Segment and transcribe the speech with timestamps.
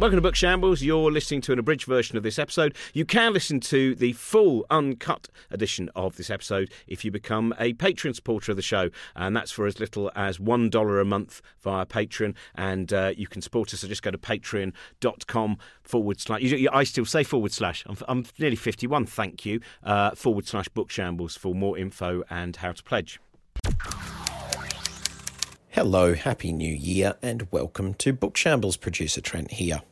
[0.00, 0.80] Welcome to Book Shambles.
[0.80, 2.76] You're listening to an abridged version of this episode.
[2.94, 7.72] You can listen to the full uncut edition of this episode if you become a
[7.72, 11.84] patron supporter of the show, and that's for as little as $1 a month via
[11.84, 12.36] Patreon.
[12.54, 16.42] And uh, you can support us, so just go to patreon.com forward slash.
[16.72, 17.82] I still say forward slash.
[17.88, 19.58] I'm, I'm nearly 51, thank you.
[19.82, 23.18] Uh, forward slash Book Shambles for more info and how to pledge.
[25.78, 28.76] Hello, Happy New Year, and welcome to Book Shambles.
[28.76, 29.82] Producer Trent here.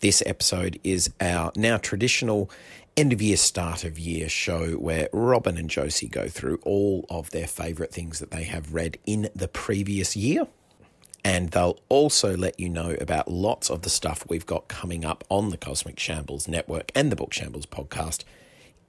[0.00, 2.50] This episode is our now traditional
[2.96, 7.30] end of year, start of year show where Robin and Josie go through all of
[7.30, 10.48] their favourite things that they have read in the previous year.
[11.24, 15.22] And they'll also let you know about lots of the stuff we've got coming up
[15.28, 18.24] on the Cosmic Shambles Network and the Book Shambles podcast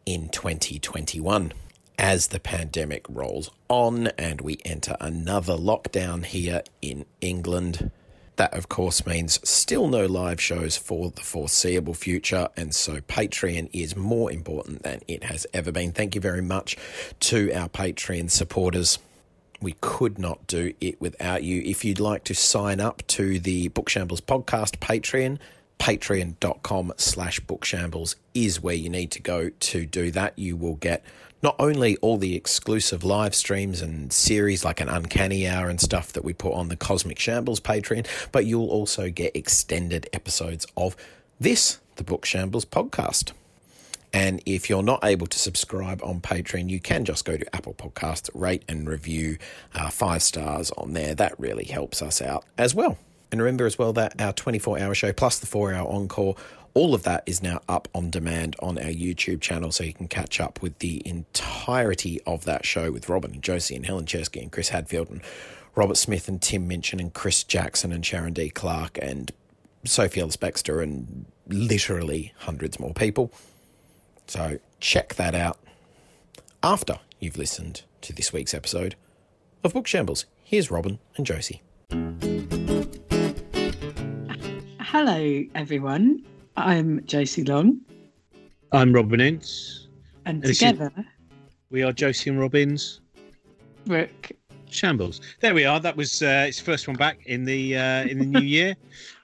[0.07, 1.53] in 2021
[1.97, 7.91] as the pandemic rolls on and we enter another lockdown here in England.
[8.35, 13.67] That, of course, means still no live shows for the foreseeable future, and so Patreon
[13.73, 15.91] is more important than it has ever been.
[15.91, 16.77] Thank you very much
[17.21, 18.99] to our Patreon supporters.
[19.59, 21.63] We could not do it without you.
[21.63, 25.39] If you'd like to sign up to the Bookshambles podcast Patreon,
[25.79, 30.37] patreon.com slash bookshambles is where you need to go to do that.
[30.37, 31.03] You will get
[31.41, 36.11] not only all the exclusive live streams and series like an Uncanny Hour and stuff
[36.13, 40.95] that we put on the Cosmic Shambles Patreon, but you'll also get extended episodes of
[41.39, 43.31] this, the Book Shambles podcast.
[44.13, 47.73] And if you're not able to subscribe on Patreon, you can just go to Apple
[47.73, 49.37] Podcast, rate and review
[49.75, 51.13] uh, five stars on there.
[51.13, 52.97] That really helps us out as well.
[53.31, 56.35] And remember as well that our 24 hour show plus the four hour encore
[56.73, 60.07] all of that is now up on demand on our YouTube channel, so you can
[60.07, 64.41] catch up with the entirety of that show with Robin and Josie and Helen Czerski
[64.41, 65.21] and Chris Hadfield and
[65.75, 68.49] Robert Smith and Tim Minchin and Chris Jackson and Sharon D.
[68.49, 69.31] Clarke and
[69.85, 73.31] Sophie Ellis Bextor and literally hundreds more people.
[74.27, 75.57] So check that out
[76.63, 78.95] after you've listened to this week's episode
[79.63, 80.25] of Book Shambles.
[80.43, 81.61] Here's Robin and Josie.
[84.79, 86.25] Hello, everyone.
[86.57, 87.81] I'm Josie Long.
[88.71, 89.87] I'm Robin Ince.
[90.25, 90.91] And is- together,
[91.69, 92.99] We are Josie and Robbins.
[93.85, 94.31] Brooke.
[94.69, 95.21] Shambles.
[95.39, 95.79] There we are.
[95.79, 98.75] That was uh, its first one back in the uh, in the new year,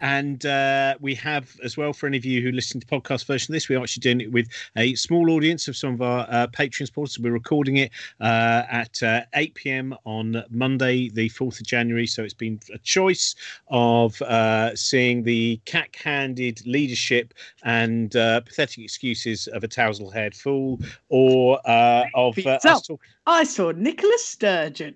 [0.01, 3.51] and uh, we have as well for any of you who listen to podcast version
[3.51, 3.69] of this.
[3.69, 7.19] We're actually doing it with a small audience of some of our uh, Patreon supporters.
[7.19, 9.95] We're recording it uh, at uh, 8 p.m.
[10.05, 12.07] on Monday, the 4th of January.
[12.07, 13.35] So it's been a choice
[13.67, 17.33] of uh, seeing the cack-handed leadership
[17.63, 20.79] and uh, pathetic excuses of a tousle-haired fool,
[21.09, 22.99] or uh, of uh, us talking.
[23.25, 24.95] I saw Nicola Sturgeon.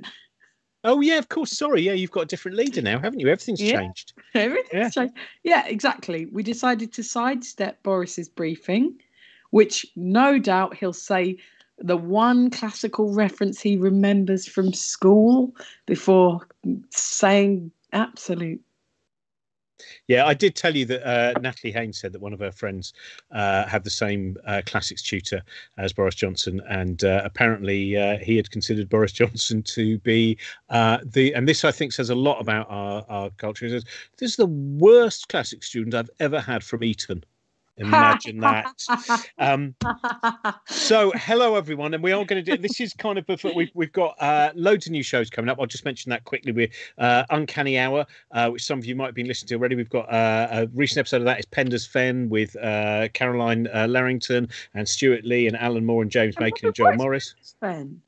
[0.88, 1.58] Oh yeah, of course.
[1.58, 3.28] Sorry, yeah, you've got a different leader now, haven't you?
[3.28, 3.78] Everything's Yeah.
[3.78, 4.14] changed.
[4.34, 4.90] Everything's Yeah.
[4.90, 5.14] changed.
[5.44, 6.28] Yeah, exactly.
[6.28, 8.98] We decided to sidestep Boris's briefing,
[9.50, 11.38] which no doubt he'll say
[11.78, 15.54] the one classical reference he remembers from school
[15.86, 16.48] before
[16.90, 18.62] saying absolute.
[20.08, 22.94] Yeah, I did tell you that uh, Natalie Haynes said that one of her friends
[23.32, 25.44] uh, had the same uh, classics tutor
[25.78, 30.38] as Boris Johnson, and uh, apparently uh, he had considered Boris Johnson to be
[30.70, 31.34] uh, the.
[31.34, 33.66] And this, I think, says a lot about our, our culture.
[33.66, 33.86] He says,
[34.18, 37.24] "This is the worst classics student I've ever had from Eton."
[37.78, 38.74] Imagine that.
[39.38, 39.76] Um,
[40.68, 42.80] So, hello everyone, and we are going to do this.
[42.80, 45.60] Is kind of before we've we've got uh, loads of new shows coming up.
[45.60, 46.52] I'll just mention that quickly.
[46.52, 49.76] We're uh, Uncanny Hour, uh, which some of you might have been listening to already.
[49.76, 53.88] We've got uh, a recent episode of that is Penda's Fen with uh, Caroline uh,
[53.88, 57.36] Larrington and Stewart Lee and Alan Moore and James Macon and Joel Morris.
[57.60, 58.02] Fen.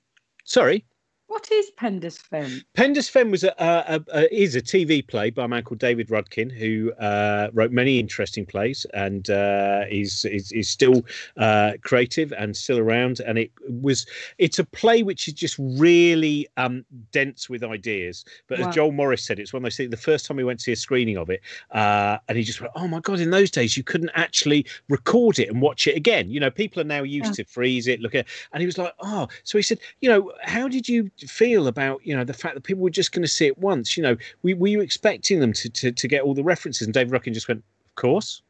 [0.43, 0.83] Sorry,
[1.29, 2.63] What is Penda's Fen?
[2.73, 6.07] Penda's Fen was a, a, a, is a TV play by a man called David
[6.09, 11.05] Rudkin, who uh, wrote many interesting plays and uh, is, is is still
[11.37, 13.19] uh, creative and still around.
[13.19, 14.07] And it was
[14.39, 18.25] it's a play which is just really um, dense with ideas.
[18.47, 18.69] But Wow.
[18.69, 19.91] as Joel Morris said, it's one of those things.
[19.91, 22.59] The first time we went to see a screening of it, uh, and he just
[22.59, 25.95] went, "Oh my god!" In those days, you couldn't actually record it and watch it
[25.95, 26.31] again.
[26.31, 28.95] You know, people are now used to freeze it, look at, and he was like,
[28.99, 32.55] "Oh." So he said, "You know, how did you feel about you know the fact
[32.55, 33.97] that people were just going to see it once?
[33.97, 36.93] You know, we, were you expecting them to, to to get all the references?" And
[36.93, 38.41] David Rudkin just went, "Of course."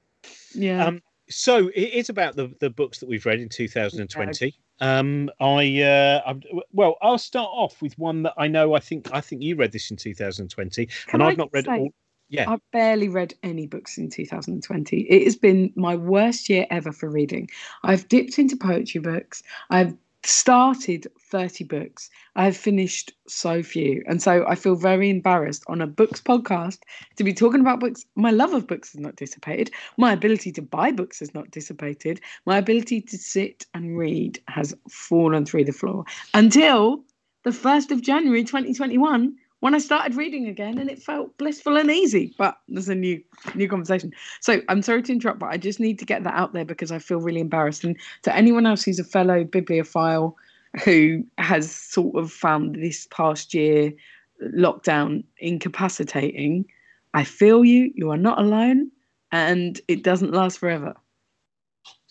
[0.53, 0.85] Yeah.
[0.85, 4.55] Um, so it is about the the books that we've read in 2020.
[4.81, 8.73] Um, I uh, I'm, well, I'll start off with one that I know.
[8.73, 11.65] I think I think you read this in 2020, Can and I I've not read
[11.65, 11.89] say- all.
[12.31, 14.99] Yeah, I barely read any books in 2020.
[15.01, 17.49] It has been my worst year ever for reading.
[17.81, 19.41] I've dipped into poetry books.
[19.71, 22.09] I've started 30 books.
[22.35, 24.03] I have finished so few.
[24.07, 26.79] And so I feel very embarrassed on a books podcast
[27.15, 28.05] to be talking about books.
[28.15, 29.71] My love of books has not dissipated.
[29.97, 32.21] My ability to buy books has not dissipated.
[32.45, 37.03] My ability to sit and read has fallen through the floor until
[37.43, 41.91] the 1st of January 2021 when I started reading again and it felt blissful and
[41.91, 42.33] easy.
[42.37, 43.21] But there's a new
[43.55, 44.13] new conversation.
[44.41, 46.91] So I'm sorry to interrupt, but I just need to get that out there because
[46.91, 47.83] I feel really embarrassed.
[47.83, 50.35] And to anyone else who's a fellow bibliophile
[50.83, 53.91] who has sort of found this past year
[54.55, 56.65] lockdown incapacitating,
[57.13, 57.91] I feel you.
[57.95, 58.91] You are not alone,
[59.31, 60.95] and it doesn't last forever.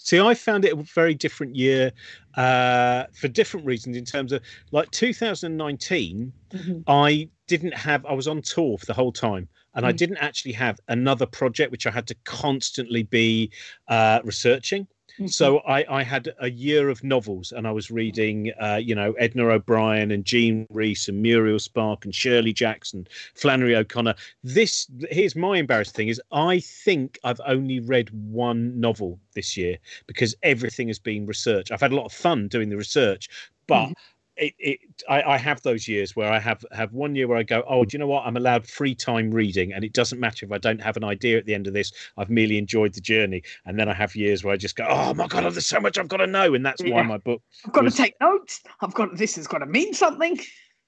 [0.09, 1.93] See, I found it a very different year
[2.35, 3.95] uh, for different reasons.
[3.95, 4.41] In terms of
[4.73, 6.79] like 2019, mm-hmm.
[6.87, 8.07] I didn't have.
[8.07, 9.85] I was on tour for the whole time, and mm-hmm.
[9.85, 9.97] I mm.
[9.99, 13.51] didn't actually have another project which I had to constantly be
[13.89, 14.87] uh, researching.
[15.19, 15.27] Mm-hmm.
[15.27, 19.13] So I, I had a year of novels, and I was reading, uh, you know,
[19.15, 24.15] Edna O'Brien and Jean Rhys and Muriel Spark and Shirley Jackson, Flannery O'Connor.
[24.45, 29.79] This here's my embarrassing thing: is I think I've only read one novel this year
[30.07, 31.73] because everything has been research.
[31.73, 33.29] I've had a lot of fun doing the research,
[33.67, 33.93] but mm-hmm
[34.39, 37.43] it, it I, I, have those years where I have have one year where I
[37.43, 38.25] go, oh, do you know what?
[38.25, 41.39] I'm allowed free time reading, and it doesn't matter if I don't have an idea
[41.39, 41.93] at the end of this.
[42.17, 45.13] I've merely enjoyed the journey, and then I have years where I just go, oh
[45.15, 46.95] my god, there's so much I've got to know, and that's yeah.
[46.95, 47.43] why my book.
[47.67, 47.95] I've got was...
[47.95, 48.63] to take notes.
[48.81, 50.39] I've got this has got to mean something.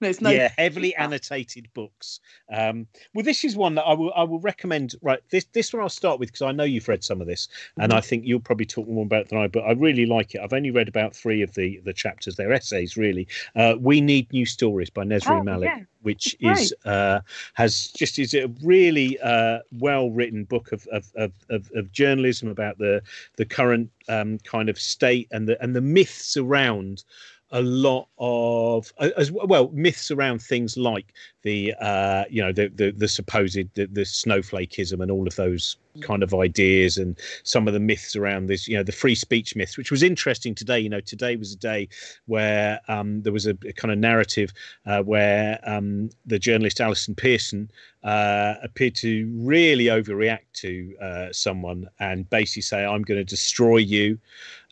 [0.11, 2.21] There's no yeah, heavily annotated books.
[2.53, 4.95] Um, well, this is one that I will I will recommend.
[5.03, 7.49] Right, this this one I'll start with because I know you've read some of this,
[7.77, 7.99] and mm-hmm.
[7.99, 9.47] I think you'll probably talk more about it than I.
[9.47, 10.41] But I really like it.
[10.41, 12.37] I've only read about three of the the chapters.
[12.37, 13.29] They're essays, really.
[13.55, 15.71] Uh, we need new stories by Nesri oh, Malik.
[15.77, 17.21] Yeah which is uh,
[17.55, 21.33] has just is a really uh, well written book of, of, of,
[21.75, 23.03] of, journalism about the
[23.37, 27.05] the current um, kind of state and the and the myths around
[27.53, 31.13] a lot of as well myths around things like
[31.43, 35.77] the uh, you know the the, the supposed the, the, snowflakism and all of those
[36.01, 39.57] kind of ideas and some of the myths around this you know the free speech
[39.57, 40.79] myths which was interesting today.
[40.79, 41.89] You know today was a day
[42.27, 44.53] where um, there was a, a, kind of narrative
[44.87, 47.71] uh, where um, the journalist Allison Pearson
[48.05, 53.79] uh, appeared to really overreact to uh, someone and basically say I'm going to destroy
[53.79, 54.19] you.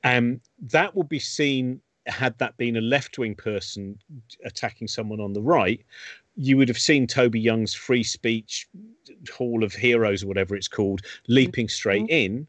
[0.05, 3.99] And that will be seen had that been a left wing person
[4.44, 5.84] attacking someone on the right,
[6.37, 8.69] you would have seen Toby Young's free speech
[9.32, 12.34] Hall of Heroes or whatever it's called leaping straight mm-hmm.
[12.34, 12.46] in.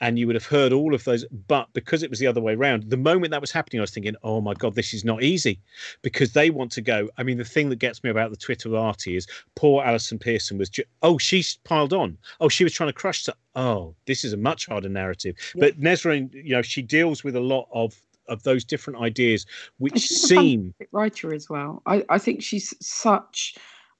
[0.00, 2.54] And you would have heard all of those, but because it was the other way
[2.54, 5.22] around, the moment that was happening, I was thinking, "Oh my god, this is not
[5.22, 5.60] easy,"
[6.02, 7.08] because they want to go.
[7.18, 10.58] I mean, the thing that gets me about the Twitter arty is poor Allison Pearson
[10.58, 12.18] was, ju- oh, she's piled on.
[12.40, 13.22] Oh, she was trying to crush.
[13.22, 15.36] So- oh, this is a much harder narrative.
[15.54, 15.60] Yeah.
[15.60, 17.94] But Nesrine, you know, she deals with a lot of
[18.28, 19.46] of those different ideas
[19.78, 21.82] which seem writer as well.
[21.86, 23.56] I, I think she's such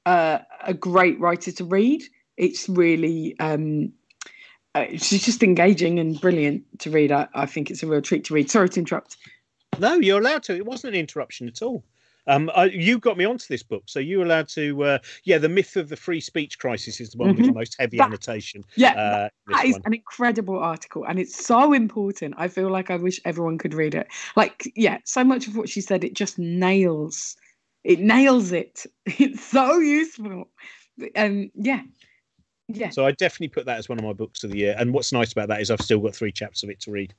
[0.06, 2.02] uh, a great writer to read.
[2.36, 3.92] It's really um,
[4.74, 7.12] uh, she's just engaging and brilliant to read.
[7.12, 8.50] I, I think it's a real treat to read.
[8.50, 9.16] Sorry to interrupt.
[9.78, 10.56] No you're allowed to.
[10.56, 11.84] It wasn't an interruption at all
[12.26, 14.84] um, I, you got me onto this book, so you're allowed to.
[14.84, 17.36] Uh, yeah, the myth of the free speech crisis is the one mm-hmm.
[17.36, 17.58] with the mm-hmm.
[17.58, 18.62] most heavy that, annotation.
[18.76, 19.82] Yeah, uh, that is one.
[19.86, 22.34] an incredible article, and it's so important.
[22.38, 24.06] I feel like I wish everyone could read it.
[24.36, 27.36] Like, yeah, so much of what she said, it just nails.
[27.84, 28.86] It nails it.
[29.06, 30.48] It's so useful.
[31.14, 31.82] And um, yeah,
[32.68, 32.90] yeah.
[32.90, 34.74] So I definitely put that as one of my books of the year.
[34.78, 37.14] And what's nice about that is I've still got three chapters of it to read.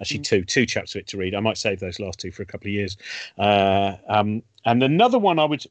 [0.00, 0.24] Actually, mm.
[0.24, 1.34] two two chapters of it to read.
[1.34, 2.96] I might save those last two for a couple of years.
[3.38, 5.64] Uh, um, and another one I would.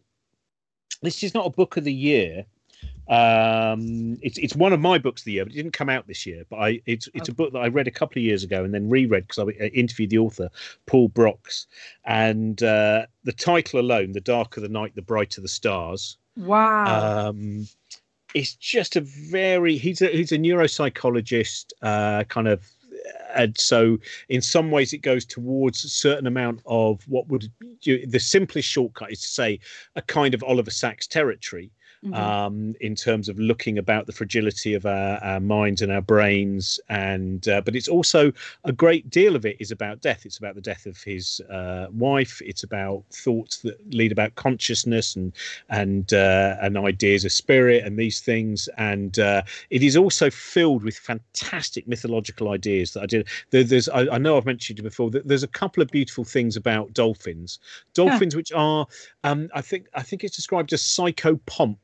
[1.01, 2.45] This is not a book of the year.
[3.09, 6.07] Um, it's it's one of my books of the year, but it didn't come out
[6.07, 6.43] this year.
[6.49, 8.73] But I it's it's a book that I read a couple of years ago and
[8.73, 10.49] then reread because I interviewed the author
[10.87, 11.67] Paul Broks,
[12.05, 17.29] and uh, the title alone, "The Darker the Night, the Brighter the Stars." Wow.
[17.29, 17.67] Um,
[18.33, 22.69] it's just a very he's a he's a neuropsychologist uh, kind of
[23.35, 23.97] and so
[24.29, 28.67] in some ways it goes towards a certain amount of what would you, the simplest
[28.67, 29.59] shortcut is to say
[29.95, 31.71] a kind of Oliver Sacks territory
[32.03, 32.13] mm-hmm.
[32.13, 36.79] um, in terms of looking about the fragility of our, our minds and our brains.
[36.89, 38.31] And uh, but it's also
[38.63, 40.25] a great deal of it is about death.
[40.25, 42.41] It's about the death of his uh, wife.
[42.43, 45.33] It's about thoughts that lead about consciousness and
[45.69, 48.67] and uh, and ideas of spirit and these things.
[48.77, 53.27] And uh, it is also filled with fantastic mythological ideas that I did.
[53.51, 55.09] There, there's I, I, know I've mentioned it before.
[55.09, 57.59] That there's a couple of beautiful things about dolphins.
[57.93, 58.37] Dolphins, yeah.
[58.37, 58.87] which are
[59.23, 61.77] um, I think I think it's described as psychopomp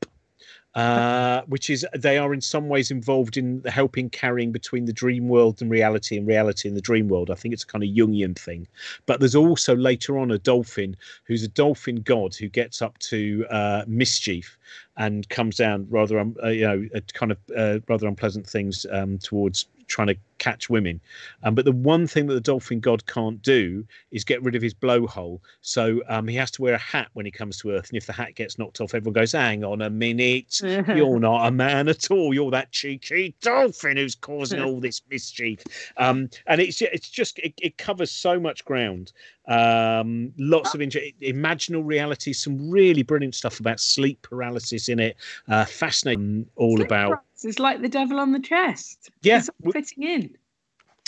[0.74, 5.28] uh, which is they are in some ways involved in helping carrying between the dream
[5.28, 7.30] world and reality and reality in the dream world.
[7.30, 8.66] I think it's a kind of Jungian thing.
[9.06, 13.46] But there's also later on a dolphin who's a dolphin god who gets up to
[13.50, 14.58] uh, mischief
[14.96, 19.18] and comes down rather, um, uh, you know, kind of uh, rather unpleasant things um,
[19.18, 21.00] towards trying to catch women.
[21.42, 24.62] Um, but the one thing that the dolphin god can't do is get rid of
[24.62, 25.40] his blowhole.
[25.62, 27.88] So um, he has to wear a hat when he comes to Earth.
[27.88, 31.46] And if the hat gets knocked off, everyone goes, "Hang on a minute, you're not
[31.46, 32.34] a man at all.
[32.34, 35.60] You're that cheeky dolphin who's causing all this mischief."
[35.96, 39.12] Um, and it's it's just it, it covers so much ground.
[39.46, 45.16] Um, lots of inter- imaginal reality, some really brilliant stuff about sleep paralysis in it.
[45.48, 49.10] Uh, fascinating, all Sleep about It's like the devil on the chest.
[49.22, 50.33] Yeah, It's fitting in.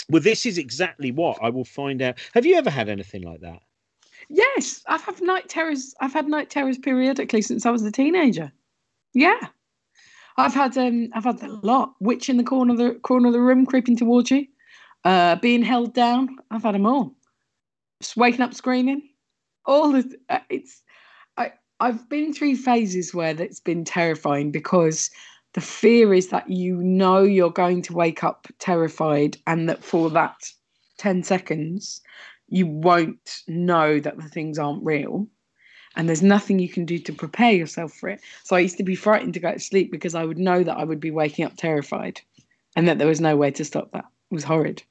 [0.09, 2.17] Well, this is exactly what I will find out.
[2.33, 3.61] Have you ever had anything like that?
[4.29, 5.93] Yes, I've had night terrors.
[6.01, 8.51] I've had night terrors periodically since I was a teenager.
[9.13, 9.39] Yeah,
[10.37, 11.93] I've had um, I've had a lot.
[11.99, 14.45] Witch in the corner of the corner of the room creeping towards you,
[15.03, 16.37] uh, being held down.
[16.51, 17.15] I've had them all.
[18.01, 19.01] Just waking up screaming.
[19.65, 20.83] All the uh, it's.
[21.37, 25.09] I I've been through phases where that's been terrifying because
[25.57, 30.07] the fear is that you know you're going to wake up terrified and that for
[30.11, 30.51] that
[30.99, 31.99] 10 seconds
[32.47, 35.25] you won't know that the things aren't real.
[35.95, 38.21] And there's nothing you can do to prepare yourself for it.
[38.43, 40.77] So i used to be frightened to go to sleep because i would know that
[40.77, 42.21] i would be waking up terrified
[42.75, 44.05] and that there was no way to stop that.
[44.29, 44.83] It was horrid.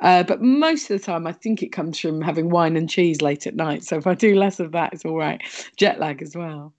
[0.00, 3.22] Uh, but most of the time i think it comes from having wine and cheese
[3.22, 3.84] late at night.
[3.84, 5.40] So if i do less of that it's all right.
[5.76, 6.74] Jet lag as well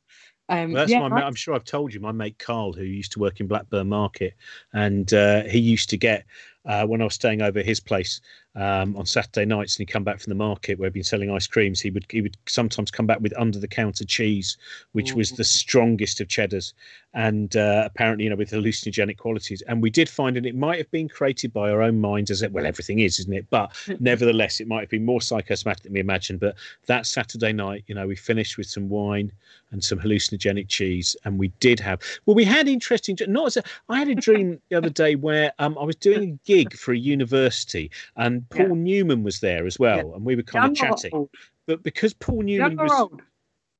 [0.51, 1.23] um, Well, that's yeah, my mate.
[1.23, 1.99] I'm sure I've told you.
[1.99, 4.35] My mate Carl, who used to work in Blackburn Market,
[4.73, 6.25] and uh, he used to get
[6.65, 8.21] uh, when I was staying over at his place
[8.55, 11.31] um, on Saturday nights, and he'd come back from the market where he'd been selling
[11.31, 11.79] ice creams.
[11.79, 14.57] He would he would sometimes come back with under the counter cheese,
[14.91, 16.73] which was the strongest of cheddars,
[17.13, 19.61] and uh, apparently you know with hallucinogenic qualities.
[19.63, 22.41] And we did find, and it might have been created by our own minds, as
[22.41, 23.45] it well everything is, isn't it?
[23.49, 26.41] But nevertheless, it might have been more psychosomatic than we imagined.
[26.41, 26.55] But
[26.87, 29.31] that Saturday night, you know, we finished with some wine
[29.71, 32.01] and some hallucinogenic cheese, and we did have.
[32.25, 33.17] Well, we had interesting.
[33.27, 36.23] Not as a, I had a dream the other day where um, I was doing
[36.23, 38.83] a gig for a university, and Paul Yeah.
[38.89, 41.29] Newman was there as well, and we were kind of chatting.
[41.67, 43.21] But because Paul Newman was old?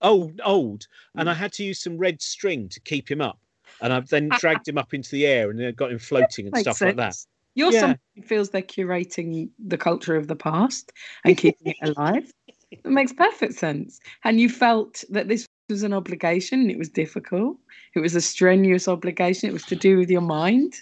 [0.02, 1.32] old, old, and mm.
[1.32, 3.40] I had to use some red string to keep him up,
[3.82, 6.58] and I've then dragged him up into the air and then got him floating and
[6.58, 7.14] stuff like that.
[7.16, 7.28] sense.
[7.56, 7.80] You're Yeah.
[7.82, 10.94] someone who feels they're curating the culture of the past
[11.26, 12.32] and keeping it alive.
[12.72, 14.00] It makes perfect sense.
[14.24, 16.70] And you felt that this was an obligation.
[16.70, 17.58] It was difficult.
[17.94, 19.50] It was a strenuous obligation.
[19.50, 20.76] It was to do with your mind.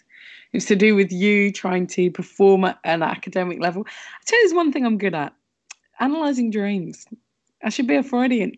[0.51, 3.83] It was to do with you trying to perform at an academic level.
[3.87, 3.91] I
[4.25, 5.33] tell you, there's one thing I'm good at:
[5.99, 7.05] analysing dreams.
[7.63, 8.53] I should be a Freudian.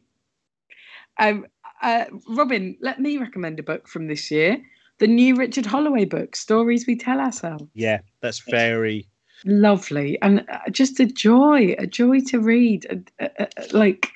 [1.20, 1.46] Um,
[1.82, 4.62] uh, Robin, let me recommend a book from this year
[5.02, 7.66] the new Richard Holloway book, Stories We Tell Ourselves.
[7.74, 9.08] Yeah, that's very.
[9.46, 12.86] Lovely and uh, just a joy, a joy to read,
[13.20, 14.12] a, a, a- like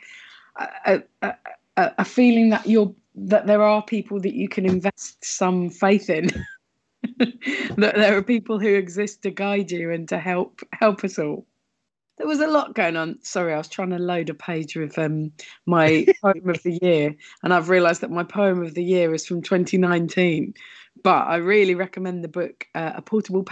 [0.86, 1.34] a, a,
[1.78, 6.10] a, a feeling that you're that there are people that you can invest some faith
[6.10, 6.30] in.
[7.78, 11.46] that there are people who exist to guide you and to help help us all.
[12.18, 13.20] There was a lot going on.
[13.22, 15.32] Sorry, I was trying to load a page with um,
[15.66, 19.26] my poem of the year, and I've realised that my poem of the year is
[19.26, 20.54] from 2019.
[21.04, 23.46] But I really recommend the book uh, "A Portable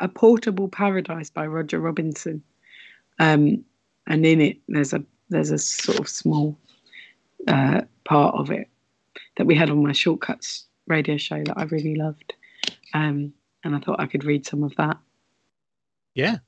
[0.00, 2.42] A Portable Paradise" by Roger Robinson.
[3.18, 3.64] Um,
[4.06, 6.58] and in it, there's a there's a sort of small
[7.46, 8.68] uh, part of it
[9.36, 12.34] that we had on my shortcuts radio show that I really loved,
[12.94, 13.32] um,
[13.64, 14.98] and I thought I could read some of that.
[16.14, 16.38] Yeah,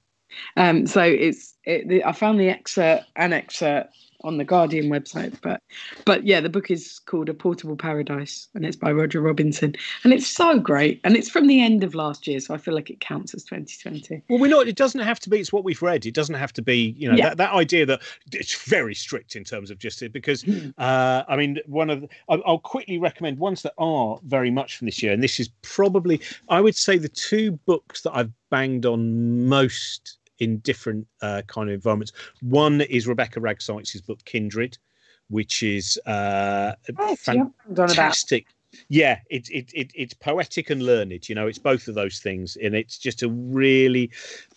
[0.57, 5.35] Um, so it's it, the, I found the excerpt an excerpt on the Guardian website,
[5.43, 5.63] but
[6.05, 9.75] but yeah, the book is called A Portable Paradise, and it's by Roger Robinson,
[10.05, 12.75] and it's so great, and it's from the end of last year, so I feel
[12.75, 14.23] like it counts as 2020.
[14.29, 14.69] Well, we're not.
[14.69, 15.41] It doesn't have to be.
[15.41, 16.07] It's what we've read.
[16.07, 16.95] It doesn't have to be.
[16.99, 17.31] You know Yeah.
[17.31, 18.01] that, that idea that
[18.33, 20.45] it's very strict in terms of just it because
[20.79, 24.77] uh, I mean one of the, I'll, I'll quickly recommend ones that are very much
[24.77, 28.31] from this year, and this is probably I would say the two books that I've
[28.51, 32.13] banged on most in different uh, kind of environments.
[32.41, 34.77] One is Rebecca Wragg Sykes' book Kindred,
[35.29, 38.47] which is uh, Yes, you haven't done about fantastic.
[38.89, 41.29] Yeah, it's it, it it's poetic and learned.
[41.29, 44.11] You know, it's both of those things, and it's just a really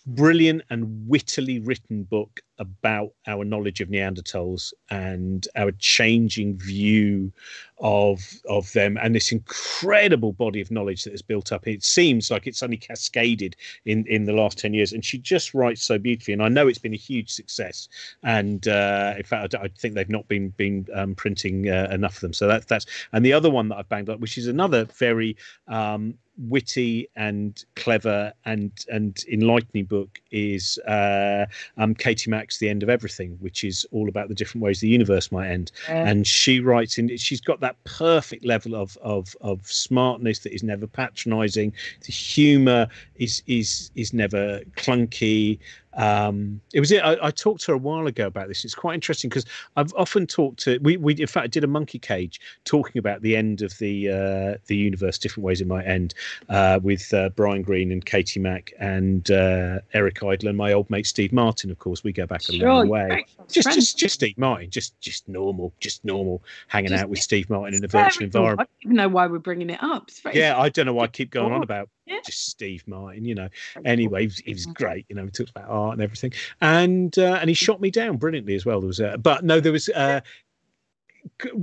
[0.06, 7.32] brilliant and wittily written book about our knowledge of Neanderthals and our changing view
[7.78, 11.66] of of them and this incredible body of knowledge that has built up.
[11.66, 15.54] It seems like it's only cascaded in in the last 10 years and she just
[15.54, 17.88] writes so beautifully and I know it's been a huge success
[18.22, 22.14] and uh, in fact I, I, think they've not been been um, printing uh, enough
[22.16, 24.46] of them so that, that's and the other one that I've banged up which is
[24.46, 32.58] another very um, witty and clever and and enlightening book is uh, um, Katie Mack's
[32.58, 35.72] The End of Everything, which is all about the different ways the universe might end.
[35.88, 36.06] Yeah.
[36.08, 40.62] And she writes in she's got that perfect level of of of smartness that is
[40.62, 41.72] never patronising.
[42.04, 45.58] The humour is is is never clunky.
[45.96, 48.64] Um, it was I, I, talked to her a while ago about this.
[48.64, 49.44] It's quite interesting because
[49.76, 53.36] I've often talked to we we in fact did a monkey cage talking about the
[53.36, 56.14] end of the uh, the universe, different ways it might end,
[56.48, 60.90] uh, with uh, Brian Greene and Katie Mack and uh, Eric Idle and my old
[60.90, 61.70] mate Steve Martin.
[61.70, 63.24] Of course, we go back a sure, long way.
[63.48, 67.48] Just just just Steve Martin, just just normal, just normal, hanging just, out with Steve
[67.48, 68.60] Martin in a virtual environment.
[68.60, 70.10] I don't even know why we're bringing it up.
[70.32, 72.20] Yeah, I don't know why I keep going on about yeah.
[72.24, 73.48] just Steve Martin, you know.
[73.84, 75.24] Anyway, he was, he was, great, you know.
[75.24, 78.66] He talked about art and everything, and uh, and he shot me down brilliantly as
[78.66, 78.80] well.
[78.80, 79.88] There was, uh, but no, there was.
[79.88, 80.20] Uh,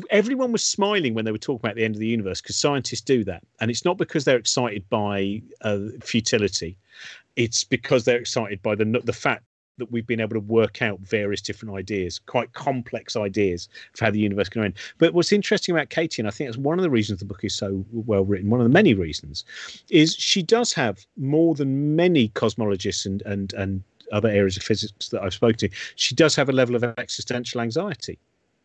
[0.10, 3.02] everyone was smiling when they were talking about the end of the universe because scientists
[3.02, 6.78] do that, and it's not because they're excited by uh, futility.
[7.36, 9.44] It's because they're excited by the the fact
[9.82, 14.12] that we've been able to work out various different ideas, quite complex ideas for how
[14.12, 14.76] the universe can end.
[15.00, 17.44] But what's interesting about Katie, and I think that's one of the reasons the book
[17.44, 19.44] is so well written, one of the many reasons,
[19.90, 25.10] is she does have more than many cosmologists and and and other areas of physics
[25.10, 25.70] that I've spoken to.
[25.96, 28.20] She does have a level of existential anxiety.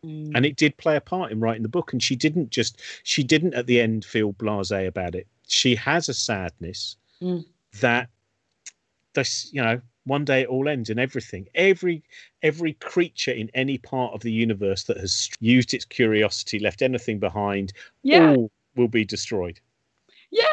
[0.05, 0.31] Mm.
[0.35, 1.93] And it did play a part in writing the book.
[1.93, 5.27] And she didn't just, she didn't at the end feel blase about it.
[5.47, 7.45] She has a sadness mm.
[7.79, 8.09] that
[9.13, 11.47] this, you know, one day it all ends and everything.
[11.53, 12.03] Every
[12.41, 17.19] every creature in any part of the universe that has used its curiosity left anything
[17.19, 17.73] behind
[18.03, 18.31] yeah.
[18.31, 19.59] all will be destroyed.
[20.31, 20.45] Yeah.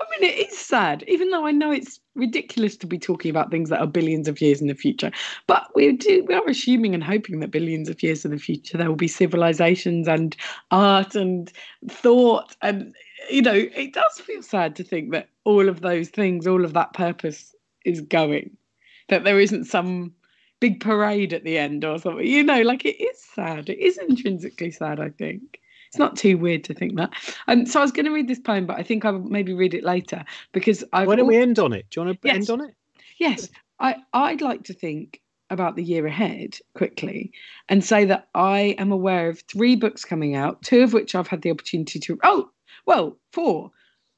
[0.00, 3.50] I mean it is sad even though i know it's ridiculous to be talking about
[3.50, 5.10] things that are billions of years in the future.
[5.46, 8.76] But we do we are assuming and hoping that billions of years in the future
[8.76, 10.36] there will be civilizations and
[10.70, 11.52] art and
[11.88, 12.56] thought.
[12.62, 12.94] And
[13.30, 16.72] you know it does feel sad to think that all of those things all of
[16.72, 18.56] that purpose is going
[19.08, 20.14] that there isn't some
[20.60, 22.26] big parade at the end or something.
[22.26, 23.68] You know, like it is sad.
[23.68, 25.60] It is intrinsically sad, I think.
[25.88, 27.12] It's not too weird to think that.
[27.46, 29.74] Um, so I was going to read this poem, but I think I'll maybe read
[29.74, 31.06] it later because I.
[31.06, 31.86] Why don't we end on it?
[31.90, 32.36] Do you want to yes.
[32.36, 32.74] end on it?
[33.18, 37.32] Yes, I I'd like to think about the year ahead quickly
[37.68, 41.28] and say that I am aware of three books coming out, two of which I've
[41.28, 42.18] had the opportunity to.
[42.24, 42.50] Oh,
[42.86, 43.70] well, four,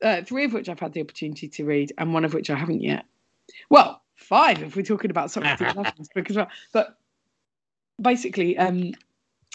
[0.02, 2.56] uh, three of which I've had the opportunity to read, and one of which I
[2.56, 3.04] haven't yet.
[3.68, 6.36] Well, five if we're talking about Socrates because
[6.72, 6.98] but
[8.00, 8.92] basically um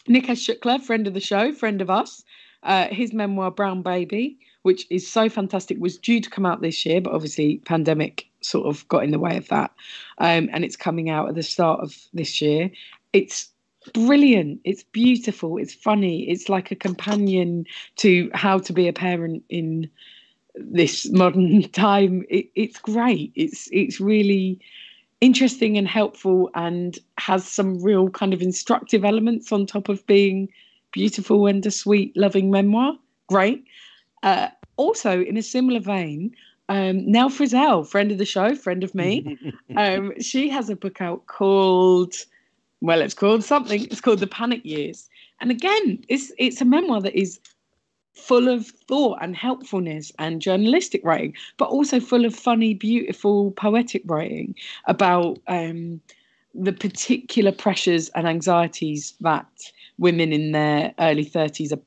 [0.07, 2.23] Nikesh Shukla, friend of the show, friend of us,
[2.63, 6.85] uh, his memoir Brown Baby, which is so fantastic, was due to come out this
[6.85, 9.71] year, but obviously pandemic sort of got in the way of that.
[10.17, 12.71] Um, and it's coming out at the start of this year.
[13.13, 13.49] It's
[13.93, 14.61] brilliant.
[14.63, 15.57] It's beautiful.
[15.57, 16.29] It's funny.
[16.29, 17.65] It's like a companion
[17.97, 19.89] to how to be a parent in
[20.55, 22.23] this modern time.
[22.29, 23.31] It, it's great.
[23.35, 24.59] It's it's really
[25.19, 30.49] interesting and helpful, and has some real kind of instructive elements on top of being
[30.91, 32.97] beautiful and a sweet, loving memoir.
[33.27, 33.63] Great.
[34.23, 36.35] Uh, also, in a similar vein,
[36.69, 39.37] um, Nell Frizzell, friend of the show, friend of me,
[39.77, 42.15] um, she has a book out called,
[42.81, 43.83] well, it's called something.
[43.85, 45.09] It's called The Panic Years,
[45.39, 47.39] and again, it's it's a memoir that is
[48.21, 54.03] full of thought and helpfulness and journalistic writing, but also full of funny, beautiful, poetic
[54.05, 54.55] writing
[54.85, 55.99] about um,
[56.53, 59.47] the particular pressures and anxieties that
[59.97, 61.81] women in their early 30s are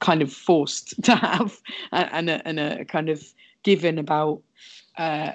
[0.00, 1.60] kind of forced to have
[1.92, 3.22] and a, and a kind of
[3.62, 4.40] given about
[4.96, 5.32] uh,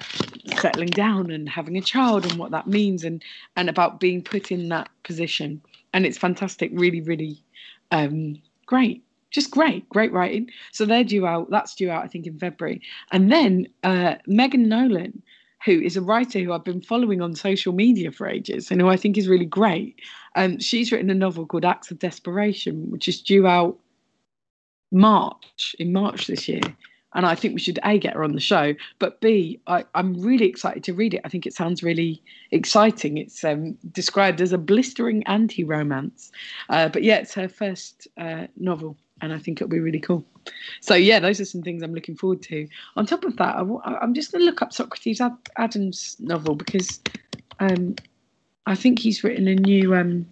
[0.56, 3.22] settling down and having a child and what that means and
[3.56, 5.60] and about being put in that position.
[5.92, 7.42] And it's fantastic really really
[7.90, 9.03] um, great
[9.34, 10.48] just great, great writing.
[10.72, 11.50] So they're due out.
[11.50, 12.80] That's due out, I think, in February.
[13.10, 15.22] And then uh, Megan Nolan,
[15.64, 18.88] who is a writer who I've been following on social media for ages, and who
[18.88, 20.00] I think is really great.
[20.36, 23.76] Um, she's written a novel called Acts of Desperation, which is due out
[24.92, 26.62] March in March this year.
[27.16, 30.20] And I think we should a get her on the show, but b I, I'm
[30.20, 31.20] really excited to read it.
[31.24, 32.20] I think it sounds really
[32.50, 33.18] exciting.
[33.18, 36.32] It's um, described as a blistering anti-romance,
[36.70, 40.24] uh, but yeah, it's her first uh, novel and I think it'll be really cool.
[40.80, 42.68] So yeah, those are some things I'm looking forward to.
[42.96, 45.20] On top of that, I, am just going to look up Socrates
[45.56, 47.00] Adams' novel because
[47.60, 47.96] um,
[48.66, 49.94] I think he's written a new.
[49.94, 50.26] Um,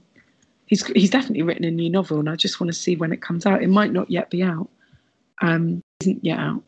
[0.67, 3.23] he's he's definitely written a new novel, and I just want to see when it
[3.23, 3.63] comes out.
[3.63, 4.69] It might not yet be out.
[5.41, 6.63] Um, isn't yet out.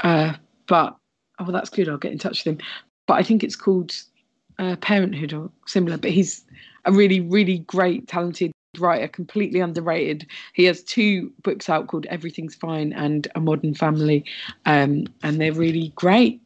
[0.00, 0.32] Uh,
[0.66, 0.96] but
[1.38, 1.88] oh, well, that's good.
[1.88, 2.66] I'll get in touch with him.
[3.06, 3.92] But I think it's called
[4.58, 5.98] uh, Parenthood or similar.
[5.98, 6.44] But he's
[6.84, 10.26] a really, really great, talented writer, completely underrated.
[10.54, 14.24] He has two books out called Everything's Fine and A Modern Family,
[14.66, 16.40] um, and they're really great.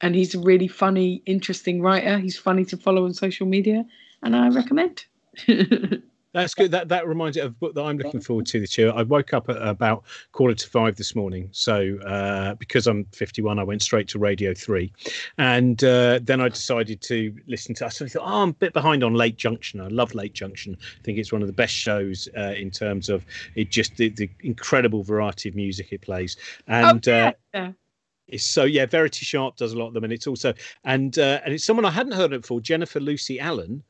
[0.00, 2.18] And he's a really funny, interesting writer.
[2.18, 3.84] He's funny to follow on social media,
[4.22, 5.04] and I recommend.
[6.34, 6.72] That's good.
[6.72, 8.92] That that reminds me of a book that I'm looking forward to this year.
[8.92, 13.60] I woke up at about quarter to five this morning, so uh, because I'm 51,
[13.60, 14.92] I went straight to Radio Three,
[15.38, 17.86] and uh, then I decided to listen to.
[17.86, 19.80] I thought, oh, I'm a bit behind on Late Junction.
[19.80, 20.76] I love Late Junction.
[20.80, 24.08] I think it's one of the best shows uh, in terms of it just the,
[24.08, 27.08] the, incredible variety of music it plays, and.
[27.08, 27.32] Oh, yeah.
[27.54, 27.70] yeah.
[28.38, 31.52] So yeah, Verity Sharp does a lot of them, and it's also and uh, and
[31.52, 33.84] it's someone I hadn't heard of before, Jennifer Lucy Allen,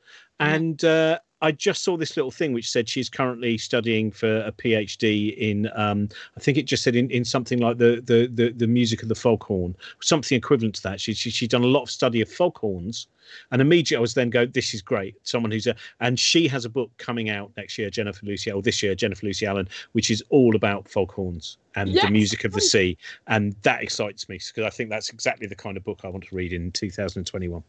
[0.44, 4.50] and uh, I just saw this little thing which said she's currently studying for a
[4.50, 8.50] PhD in, um, I think it just said in, in something like the, the, the,
[8.50, 11.02] the music of the foghorn, something equivalent to that.
[11.02, 13.08] She, she, she's done a lot of study of foghorns.
[13.50, 15.16] And immediately I was then go, this is great.
[15.24, 18.62] Someone who's a, and she has a book coming out next year, Jennifer Lucy, or
[18.62, 22.06] this year, Jennifer Lucy Allen, which is all about foghorns and yes.
[22.06, 22.96] the music of the sea.
[23.26, 26.24] And that excites me because I think that's exactly the kind of book I want
[26.24, 27.62] to read in 2021.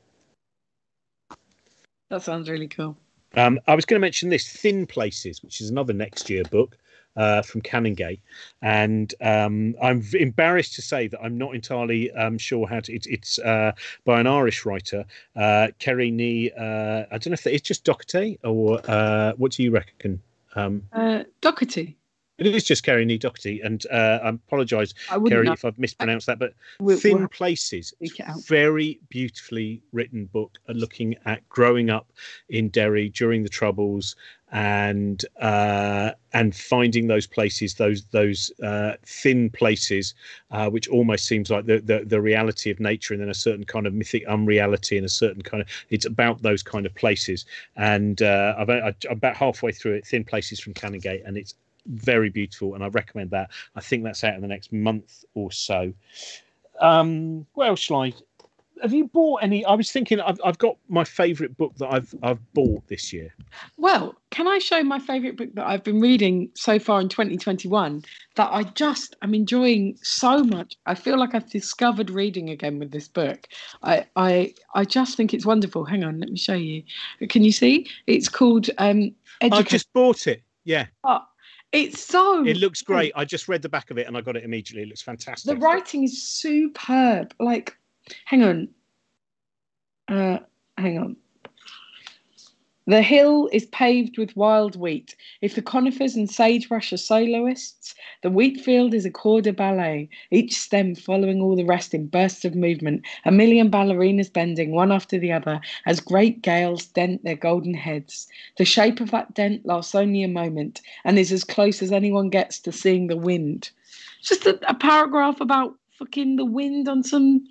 [2.15, 2.95] That sounds really cool.
[3.36, 6.78] Um, I was going to mention this Thin Places, which is another next year book
[7.17, 8.21] uh, from Canongate,
[8.62, 12.93] and um, I'm embarrassed to say that I'm not entirely um, sure how to.
[12.93, 13.73] It's, it's uh,
[14.06, 15.04] by an Irish writer,
[15.36, 16.51] uh, Kerry Nee.
[16.58, 20.21] Uh, I don't know if it's just Doherty or uh, what do you reckon?
[20.56, 21.97] Um, uh, Doherty.
[22.37, 24.93] It is just Kerri ní Dochartaigh, and uh, I apologise,
[25.27, 25.53] Kerry, know.
[25.53, 26.37] if I've mispronounced that.
[26.37, 27.93] But we'll, Thin we'll Places,
[28.47, 32.11] very beautifully written book, uh, looking at growing up
[32.49, 34.15] in Derry during the Troubles
[34.51, 40.13] and uh, and finding those places, those those uh, thin places,
[40.51, 43.63] uh, which almost seems like the, the, the reality of nature, and then a certain
[43.63, 47.45] kind of mythic unreality, and a certain kind of it's about those kind of places.
[47.77, 52.29] And uh, I've, I'm about halfway through it, Thin Places from Canongate, and it's very
[52.29, 53.51] beautiful, and I recommend that.
[53.75, 55.93] I think that's out in the next month or so.
[56.79, 58.13] Um, what else shall I?
[58.81, 59.63] Have you bought any?
[59.63, 63.33] I was thinking I've, I've got my favourite book that I've I've bought this year.
[63.77, 68.03] Well, can I show my favourite book that I've been reading so far in 2021
[68.35, 70.75] that I just am enjoying so much?
[70.85, 73.47] I feel like I've discovered reading again with this book.
[73.81, 75.85] I I I just think it's wonderful.
[75.85, 76.83] Hang on, let me show you.
[77.29, 77.87] Can you see?
[78.07, 79.15] It's called um.
[79.41, 80.41] I just bought it.
[80.65, 80.87] Yeah.
[81.03, 81.21] Oh,
[81.71, 82.45] it's so.
[82.45, 83.12] It looks great.
[83.15, 84.84] I just read the back of it and I got it immediately.
[84.84, 85.54] It looks fantastic.
[85.54, 87.34] The writing is superb.
[87.39, 87.78] Like,
[88.25, 88.69] hang on.
[90.08, 90.39] Uh,
[90.78, 91.17] hang on.
[92.87, 95.15] The hill is paved with wild wheat.
[95.41, 100.07] If the conifers and sagebrush are soloists, the wheat field is a corps de ballet,
[100.29, 104.91] each stem following all the rest in bursts of movement, a million ballerinas bending one
[104.91, 108.27] after the other as great gales dent their golden heads.
[108.59, 112.29] The shape of that dent lasts only a moment and is as close as anyone
[112.29, 113.71] gets to seeing the wind.
[114.21, 117.47] Just a, a paragraph about fucking the wind on some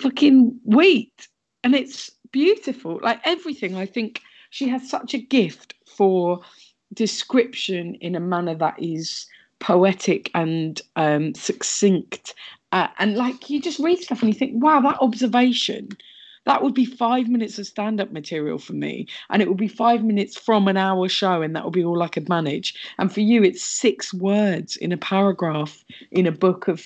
[0.00, 1.28] fucking wheat.
[1.62, 3.00] And it's beautiful.
[3.02, 4.22] Like everything, I think
[4.52, 6.42] she has such a gift for
[6.92, 9.26] description in a manner that is
[9.60, 12.34] poetic and um, succinct.
[12.70, 15.88] Uh, and like you just read stuff and you think, wow, that observation,
[16.44, 19.06] that would be five minutes of stand up material for me.
[19.30, 22.02] And it would be five minutes from an hour show, and that would be all
[22.02, 22.74] I could manage.
[22.98, 26.84] And for you, it's six words in a paragraph in a book of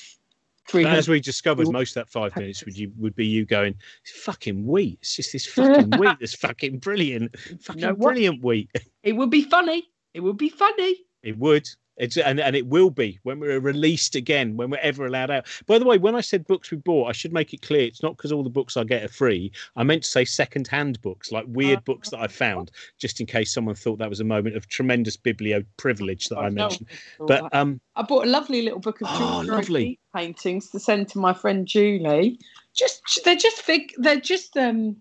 [0.75, 3.75] as we discovered, most of that five minutes would you would be you going,
[4.23, 4.99] "Fucking wheat!
[5.01, 8.71] It's just this fucking wheat that's fucking brilliant, fucking you know brilliant wheat."
[9.03, 9.85] It would be funny.
[10.15, 10.97] It would be funny.
[11.23, 11.69] It would.
[11.97, 15.47] It's and, and it will be when we're released again, when we're ever allowed out.
[15.67, 18.03] By the way, when I said books we bought, I should make it clear it's
[18.03, 19.51] not because all the books I get are free.
[19.77, 23.21] I meant to say second hand books, like weird uh, books that I found, just
[23.21, 26.89] in case someone thought that was a moment of tremendous biblio privilege that I, mentioned.
[27.19, 29.99] But um I bought a lovely little book of oh, lovely.
[30.15, 32.39] paintings to send to my friend Julie.
[32.75, 34.97] Just they're just fig they're just um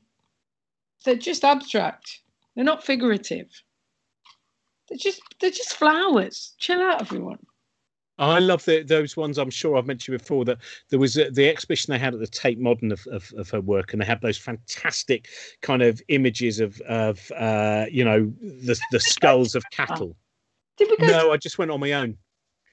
[1.04, 2.22] they're just abstract.
[2.56, 3.50] They're not figurative.
[4.88, 6.54] They're just they're just flowers.
[6.58, 7.40] Chill out, everyone.
[8.18, 9.38] I love the, those ones.
[9.38, 12.28] I'm sure I've mentioned before that there was a, the exhibition they had at the
[12.28, 15.28] Tate Modern of, of, of, her work, and they had those fantastic
[15.62, 20.16] kind of images of of uh, you know the the skulls of cattle.
[20.78, 21.08] Did we go?
[21.08, 22.18] No, I just went on my own.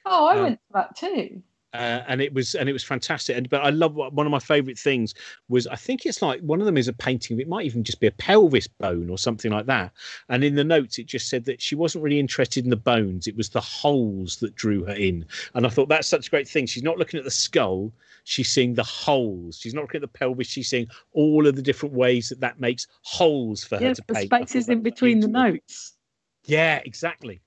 [0.04, 1.42] Oh, I Um, went to that too.
[1.74, 3.36] Uh, and it was and it was fantastic.
[3.36, 5.14] And but I love one of my favourite things
[5.48, 7.40] was I think it's like one of them is a painting.
[7.40, 9.92] It might even just be a pelvis bone or something like that.
[10.28, 13.26] And in the notes, it just said that she wasn't really interested in the bones;
[13.26, 15.24] it was the holes that drew her in.
[15.54, 16.66] And I thought that's such a great thing.
[16.66, 17.92] She's not looking at the skull;
[18.24, 19.58] she's seeing the holes.
[19.58, 22.60] She's not looking at the pelvis; she's seeing all of the different ways that that
[22.60, 24.32] makes holes for her to the paint.
[24.32, 25.94] I thought spaces in between the notes.
[26.44, 27.40] Yeah, exactly.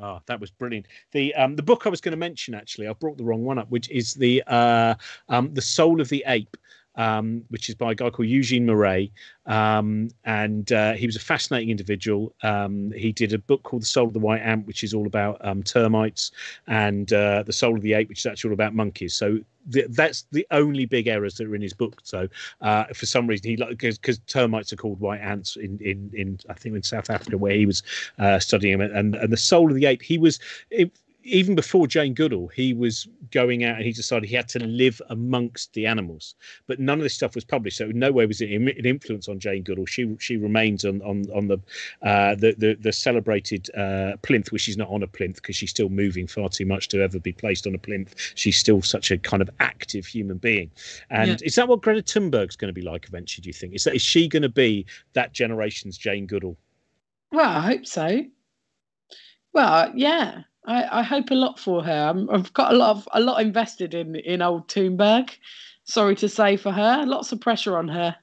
[0.00, 0.86] Oh, that was brilliant.
[1.12, 3.58] The um the book I was going to mention actually, I brought the wrong one
[3.58, 4.94] up, which is the uh
[5.28, 6.56] um the Soul of the Ape,
[6.96, 9.10] um, which is by a guy called Eugene Marais.
[9.46, 12.34] Um, and uh, he was a fascinating individual.
[12.42, 15.06] Um, he did a book called The Soul of the White Ant, which is all
[15.06, 16.30] about um, termites,
[16.66, 19.14] and uh, The Soul of the Ape, which is actually all about monkeys.
[19.14, 22.00] So the, that's the only big errors that are in his book.
[22.04, 22.28] So
[22.60, 26.38] uh, for some reason, he because because termites are called white ants in, in in
[26.48, 27.82] I think in South Africa where he was
[28.18, 30.38] uh, studying them, and and the Soul of the Ape, he was.
[30.70, 30.92] It,
[31.24, 35.00] even before Jane Goodall, he was going out and he decided he had to live
[35.08, 36.34] amongst the animals.
[36.66, 39.28] But none of this stuff was published, so in no way was it an influence
[39.28, 39.86] on Jane Goodall.
[39.86, 41.58] She she remains on on on the
[42.02, 45.70] uh, the, the the celebrated uh, plinth, which she's not on a plinth because she's
[45.70, 48.14] still moving far too much to ever be placed on a plinth.
[48.34, 50.70] She's still such a kind of active human being.
[51.10, 51.36] And Yeah.
[51.46, 53.42] is that what Greta Thunberg's going to be like eventually?
[53.42, 56.56] Do you think is that is she going to be that generation's Jane Goodall?
[57.32, 58.24] Well, I hope so.
[59.52, 62.08] Well, yeah, I, I hope a lot for her.
[62.08, 65.30] I'm, I've got a lot of a lot invested in in old Thunberg.
[65.84, 68.16] Sorry to say for her, lots of pressure on her.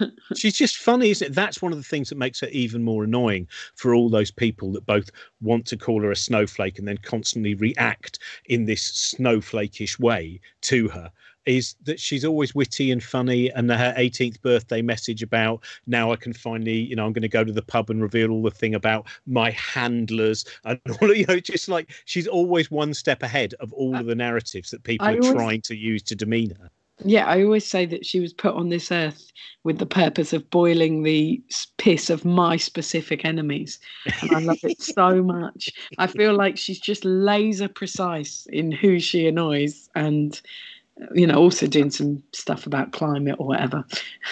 [0.36, 1.34] She's just funny, isn't it?
[1.34, 4.72] That's one of the things that makes her even more annoying for all those people
[4.72, 5.10] that both
[5.40, 10.88] want to call her a snowflake and then constantly react in this snowflakish way to
[10.88, 11.10] her.
[11.46, 16.16] Is that she's always witty and funny, and her 18th birthday message about now I
[16.16, 18.50] can finally, you know, I'm going to go to the pub and reveal all the
[18.50, 23.22] thing about my handlers and all, of you know, just like she's always one step
[23.22, 26.16] ahead of all of the narratives that people I are always- trying to use to
[26.16, 26.70] demean her.
[27.04, 29.30] Yeah, I always say that she was put on this earth
[29.64, 31.42] with the purpose of boiling the
[31.76, 33.78] piss of my specific enemies.
[34.22, 35.70] And I love it so much.
[35.98, 40.40] I feel like she's just laser precise in who she annoys and,
[41.14, 43.84] you know, also doing some stuff about climate or whatever.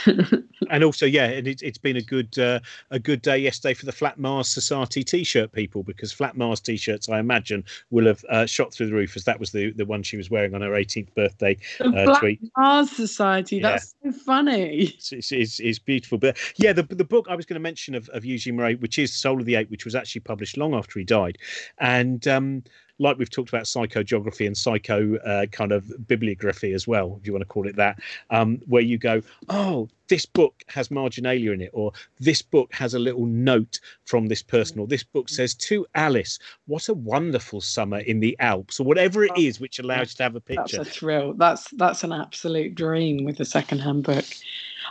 [0.70, 2.58] and also yeah and it, it's been a good uh,
[2.90, 7.08] a good day yesterday for the flat mars society t-shirt people because flat mars t-shirts
[7.08, 10.02] i imagine will have uh, shot through the roof as that was the the one
[10.02, 13.70] she was wearing on her 18th birthday uh, tweet Mars Society, Yeah.
[13.72, 14.84] that's so funny.
[14.84, 17.94] it's, it's, it's, it's beautiful but yeah the, the book i was going to mention
[17.94, 20.74] of, of Eugene Marais which is soul of the ape which was actually published long
[20.74, 21.38] after he died
[21.78, 22.62] and um
[22.98, 27.32] like we've talked about psychogeography and psycho uh, kind of bibliography as well, if you
[27.32, 27.98] want to call it that,
[28.30, 32.94] um, where you go, oh, this book has marginalia in it, or this book has
[32.94, 37.60] a little note from this person, or this book says to Alice, what a wonderful
[37.60, 40.76] summer in the Alps, or whatever it is which allows you to have a picture.
[40.76, 41.34] That's a thrill.
[41.34, 44.26] That's that's an absolute dream with a second-hand book.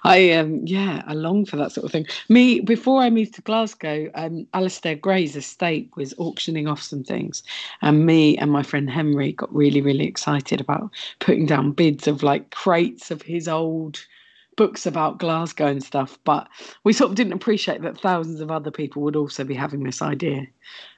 [0.03, 2.05] I um yeah, I long for that sort of thing.
[2.29, 7.43] Me before I moved to Glasgow, um, Alasdair Gray's estate was auctioning off some things,
[7.81, 12.23] and me and my friend Henry got really really excited about putting down bids of
[12.23, 14.03] like crates of his old
[14.55, 16.17] books about Glasgow and stuff.
[16.23, 16.47] But
[16.83, 20.01] we sort of didn't appreciate that thousands of other people would also be having this
[20.01, 20.45] idea,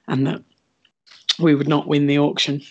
[0.08, 0.43] and that
[1.39, 2.62] we would not win the auction.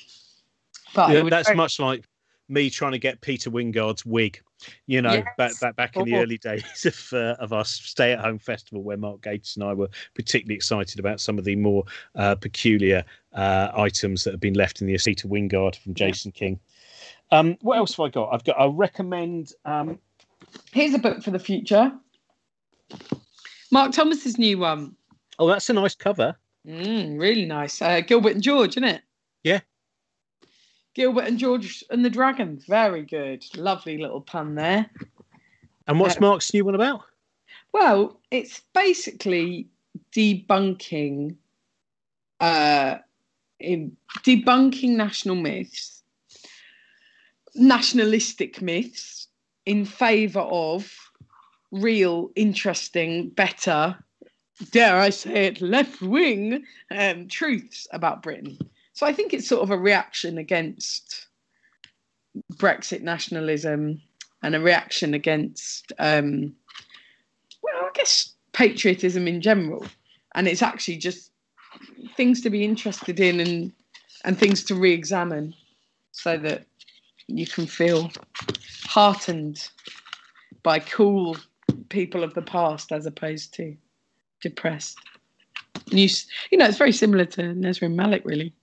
[0.95, 2.05] But Yeah, that's very- much like
[2.49, 4.41] me trying to get Peter Wyngarde's wig,
[4.87, 5.61] you know, back, Yes.
[5.61, 6.21] back back in the Oh.
[6.21, 9.73] early days of uh, of our stay at home festival, where Mark Gatiss and I
[9.73, 14.55] were particularly excited about some of the more uh, peculiar uh, items that have been
[14.55, 16.07] left in the Peter Wingard from Yeah.
[16.09, 16.61] Jason King.
[17.31, 18.33] Um, what else have I got?
[18.33, 18.59] I've got.
[18.61, 19.53] I recommend.
[19.65, 19.99] Um,
[20.73, 21.93] Here's a book for the future.
[23.71, 24.95] Mark Thomas's new one.
[25.39, 26.37] oh, that's a nice cover.
[26.67, 27.83] Mm, really nice.
[27.83, 29.03] Uh, Gilbert and George, isn't it?
[29.43, 29.61] Yeah.
[30.95, 32.65] Gilbert and George and the Dragons.
[32.67, 33.45] Very good.
[33.57, 34.89] Lovely little pun there.
[35.87, 37.03] And what's Uh, Mark's new one about?
[37.73, 39.69] Well, it's basically
[40.13, 41.37] debunking
[42.41, 42.99] uh
[43.61, 46.03] in debunking national myths,
[47.55, 49.29] nationalistic myths
[49.65, 50.93] in favor of
[51.71, 53.97] real, interesting, better,
[54.71, 58.59] dare I say it, left wing um, truths about Britain.
[58.95, 61.27] So I think it's sort of a reaction against
[62.55, 64.01] Brexit nationalism
[64.43, 66.55] and a reaction against um,
[67.63, 69.87] well, I guess patriotism in general.
[70.35, 71.31] And it's actually just
[72.17, 73.73] things to be interested in and
[74.25, 75.55] and things to re-examine
[76.13, 76.65] so that
[77.27, 78.11] you can feel
[78.85, 79.69] heartened
[80.63, 81.37] by cool
[81.91, 83.77] people of the past as opposed to
[84.41, 84.99] depressed.
[85.91, 86.09] You,
[86.51, 88.55] you know, it's very similar to Nesrine Malik, really.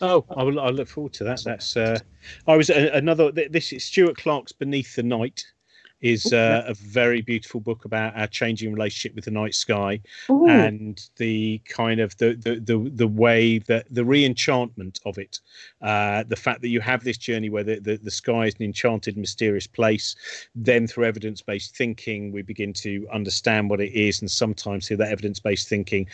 [0.00, 0.60] Oh, I will.
[0.60, 1.42] I look forward to that.
[1.44, 1.76] That's.
[1.76, 1.98] Uh,
[2.46, 3.30] I was uh, another.
[3.30, 5.44] This is Stuart Clark's Beneath the Night,
[6.00, 10.48] is uh, a very beautiful book about our changing relationship with the night sky Ooh.
[10.48, 15.40] and the kind of the the the, the way that the re-enchantment of it
[15.82, 18.64] uh, the fact that you have this journey where the, the, the sky is an
[18.64, 20.16] enchanted mysterious place
[20.54, 25.12] then through evidence-based thinking we begin to understand what it is and sometimes through that
[25.12, 26.06] evidence-based thinking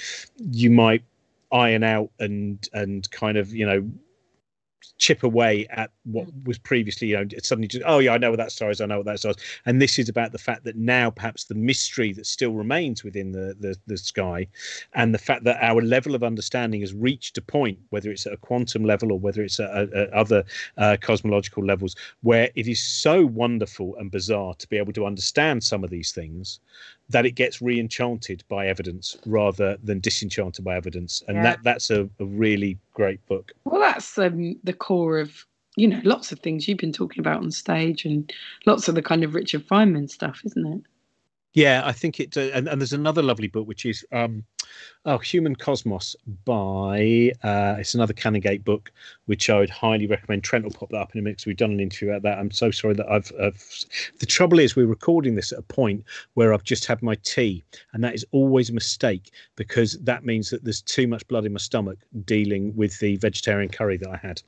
[0.51, 1.03] you might
[1.52, 3.88] iron out and and kind of you know
[4.98, 8.38] chip away at what was previously, you know, suddenly just, oh yeah, I know what
[8.38, 9.37] that star is, I know what that star is.
[9.66, 13.32] And this is about the fact that now perhaps the mystery that still remains within
[13.32, 14.46] the, the, the sky
[14.94, 18.32] and the fact that our level of understanding has reached a point, whether it's at
[18.32, 20.44] a quantum level or whether it's at, at other
[20.78, 25.62] uh, cosmological levels, where it is so wonderful and bizarre to be able to understand
[25.62, 26.61] some of these things
[27.09, 31.42] that it gets re-enchanted by evidence rather than disenchanted by evidence and Yeah.
[31.45, 35.45] that that's a, a really great book Well, that's um, the core of
[35.77, 38.33] you know lots of things you've been talking about on stage and
[38.64, 40.81] lots of the kind of Richard Feynman stuff, isn't it?
[41.53, 42.37] Yeah, I think it.
[42.37, 44.45] Uh, and, and there's another lovely book which is um,
[45.05, 48.92] oh, Human Cosmos by uh, it's another Canongate book
[49.26, 50.44] which I would highly recommend.
[50.44, 51.38] Trent will pop that up in a minute.
[51.38, 52.38] 'cause We've done an interview about that.
[52.38, 53.62] I'm so sorry that I've, I've.
[54.18, 57.62] The trouble is we're recording this at a point where I've just had my tea,
[57.92, 61.52] and that is always a mistake because that means that there's too much blood in
[61.52, 64.42] my stomach dealing with the vegetarian curry that I had.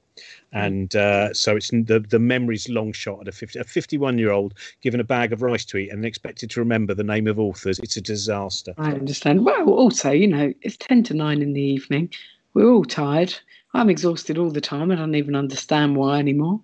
[0.52, 4.32] And uh, so it's the the memory's long shot at a 50 a 51 year
[4.32, 7.38] old given a bag of rice to eat and expected to remember the name of
[7.38, 7.78] authors.
[7.78, 8.74] It's a disaster.
[8.78, 9.44] I understand.
[9.44, 12.12] Well, also, you know, it's 10 to 9 in the evening.
[12.54, 13.34] We're all tired.
[13.74, 14.90] I'm exhausted all the time.
[14.90, 16.60] I don't even understand why anymore.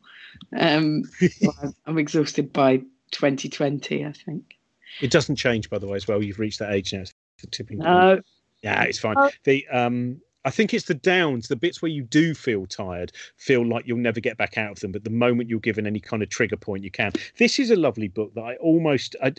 [0.56, 1.04] Um,
[1.86, 2.78] I'm- exhausted by
[3.12, 4.56] 2020, I think.
[5.00, 6.22] It doesn't change, by the way, as well.
[6.22, 7.00] You've reached that age now.
[7.00, 7.88] It's the tipping point.
[7.88, 8.20] No,
[8.62, 9.16] Yeah, it's fine.
[9.18, 9.30] Oh.
[9.42, 13.66] The um, I think it's the downs, the bits where you do feel tired, feel
[13.66, 14.92] like you'll never get back out of them.
[14.92, 17.12] But the moment you're given any kind of trigger point, you can.
[17.38, 19.32] This is a lovely book that I almost I.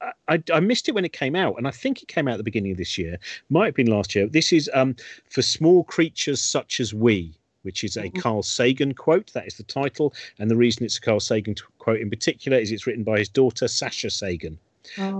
[0.00, 2.32] I, I, I missed it when it came out, and I think it came out
[2.32, 3.18] at the beginning of this year.
[3.50, 4.26] Might have been last year.
[4.26, 4.94] This is um,
[5.30, 8.20] for small creatures such as we, which is a Mhm.
[8.20, 9.32] Carl Sagan quote.
[9.32, 12.58] That is the title, and the reason it's a Carl Sagan t- quote in particular
[12.58, 14.58] is it's written by his daughter Sasha Sagan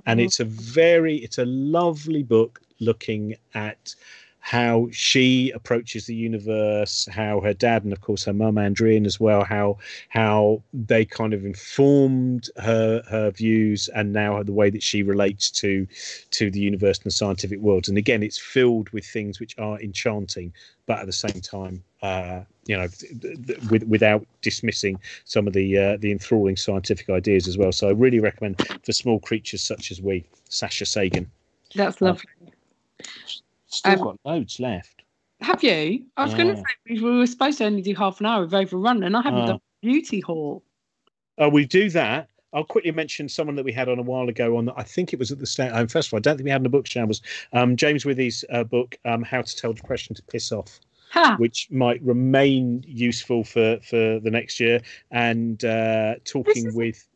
[0.07, 3.95] and it's a very it's a lovely book looking at
[4.49, 9.05] how she approaches the universe how her dad and of course her mum Ann Druyan
[9.05, 9.77] as well how
[10.09, 15.51] how they kind of informed her her views and now the way that she relates
[15.51, 15.87] to
[16.31, 17.91] to the universe and the scientific world.
[17.91, 20.55] And again it's filled with things which are enchanting
[20.87, 25.53] but at the same time uh you know th- th- with, without dismissing some of
[25.53, 27.71] the uh, the enthralling scientific ideas as well.
[27.73, 31.31] So i really recommend for small creatures such as we sasha sagan.
[31.75, 32.31] That's lovely.
[33.69, 35.03] Still Um, got loads left
[35.41, 36.05] Have you?
[36.17, 38.43] I was going to say we were supposed to only do half an hour.
[38.43, 39.47] We've overrun, and I haven't Oh.
[39.47, 40.65] done beauty hall.
[41.39, 44.57] oh we do that I'll quickly mention someone that we had on a while ago
[44.57, 44.71] on.
[44.71, 46.17] I think it was at the Stay at Home Festival.
[46.17, 47.21] I don't think we had in the book shambles.
[47.53, 50.81] Um, James Withey's uh, book, um, "How to Tell Depression to Piss Off,"
[51.37, 54.81] which might remain useful for for the next year.
[55.11, 57.07] And uh, talking with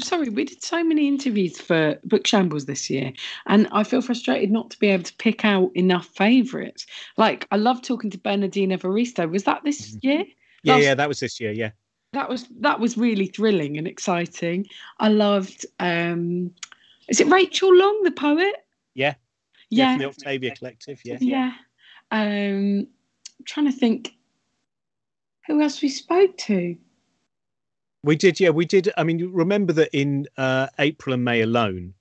[0.00, 3.12] sorry, we did so many interviews for Book Shambles this year,
[3.46, 6.86] and I feel frustrated not to be able to pick out enough favourites.
[7.16, 9.28] Like, I love talking to Bernardine Evaristo.
[9.30, 9.98] Was that this Mhm.
[10.04, 10.24] year?
[10.62, 11.52] yeah, Last- yeah, that was this year.
[11.52, 11.70] Yeah,
[12.12, 14.66] That was that was really thrilling and exciting.
[14.98, 15.66] I loved.
[15.80, 16.54] um
[17.08, 18.54] Is it Rachel Long, the poet?
[18.94, 19.14] Yeah.
[19.70, 21.00] yeah, from the Octavia Collective.
[21.04, 21.52] Yeah, yeah.
[22.10, 22.88] Um,
[23.38, 24.14] I'm trying to think
[25.46, 26.76] who else we spoke to.
[28.02, 28.92] We did, yeah, we did.
[28.96, 31.94] I mean, you remember that in uh, April and May alone,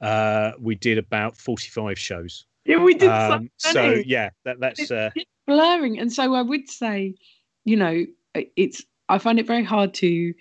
[0.00, 2.44] uh, we did about forty-five shows.
[2.64, 5.10] Yeah, we did Um, so so yeah, that, that's uh,
[5.46, 7.14] blurring and so i would say
[7.64, 8.04] you know
[8.56, 10.32] it's i find it very hard to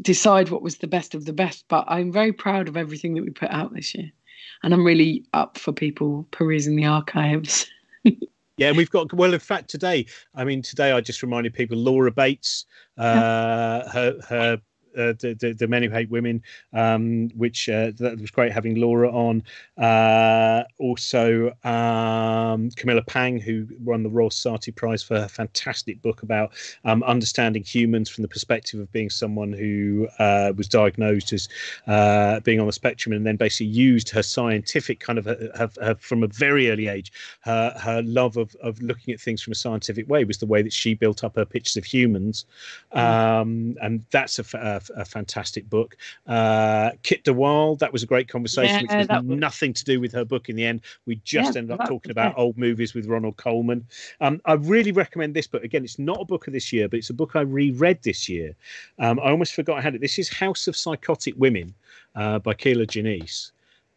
[0.00, 3.22] decide what was the best of the best but i'm very proud of everything that
[3.22, 4.10] we put out this year
[4.62, 7.66] and i'm really up for people perusing the archives
[8.56, 8.68] yeah.
[8.68, 10.06] And we've got well, in fact, today.
[10.34, 12.66] I mean, today I just reminded people Laura Bates,
[12.98, 14.60] uh, her her.
[14.96, 18.76] Uh, the, the the men who hate women, um, which uh, that was great having
[18.76, 19.42] Laura on.
[19.76, 26.22] Uh, also, um, Camilla Pang, who won the Royal Society Prize for her fantastic book
[26.22, 26.52] about
[26.84, 31.48] um, understanding humans from the perspective of being someone who uh, was diagnosed as
[31.86, 35.94] uh, being on the spectrum, and then basically used her scientific kind of her, her,
[35.96, 39.56] from a very early age, her her love of of looking at things from a
[39.56, 42.46] scientific way was the way that she built up her pictures of humans,
[42.92, 45.96] um, and that's a, a a fantastic book.
[46.26, 49.84] Uh, Kit de Waal, that was a great conversation, Yeah, which has was- nothing to
[49.84, 50.82] do with her book in the end.
[51.06, 53.86] We just Yeah, ended up talking about old movies with Ronald Colman.
[54.20, 55.64] Um, I really recommend this book.
[55.64, 58.28] Again, it's not a book of this year, but it's a book I reread this
[58.28, 58.54] year.
[58.98, 60.00] Um, I almost forgot I had it.
[60.00, 61.74] This is House of Psychotic Women
[62.14, 63.50] uh, by Kier-La Janisse.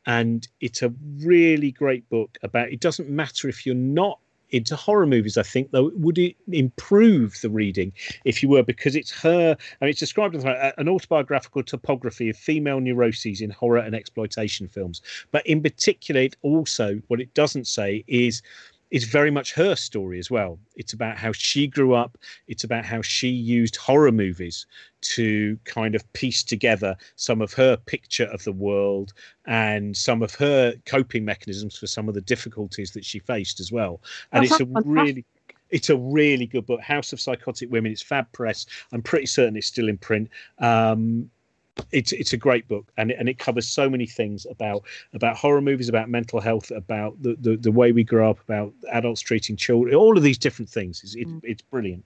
[0.06, 4.20] And it's a really great book about it doesn't matter if you're not
[4.52, 7.92] into horror movies, I think, though, would it improve the reading
[8.26, 8.64] if you were?
[8.64, 10.44] Because it's her, mean, it's described as
[10.78, 15.02] an autobiographical topography of female neuroses in horror and exploitation films.
[15.32, 18.42] But in particular, it also, what it doesn't say is,
[18.90, 20.60] it's very much her story as well.
[20.76, 22.18] It's about how she grew up.
[22.48, 24.66] It's about how she used horror movies
[25.02, 29.14] to kind of piece together some of her picture of the world
[29.46, 33.72] and some of her coping mechanisms for some of the difficulties that she faced as
[33.72, 34.02] well.
[34.32, 34.86] And That it's a fantastic.
[34.86, 35.26] really
[35.70, 36.80] it's a really good book.
[36.82, 37.92] House of Psychotic Women.
[37.92, 38.66] It's Fab Press.
[38.94, 40.30] I'm pretty certain it's still in print.
[40.60, 41.30] Um,
[41.92, 45.36] it's it's a great book and it, and it covers so many things about about
[45.38, 49.22] horror movies about mental health about the, the, the way we grow up about adults
[49.22, 51.02] treating children all of these different things.
[51.04, 51.40] It's, it's, Mm.
[51.44, 52.06] it's brilliant.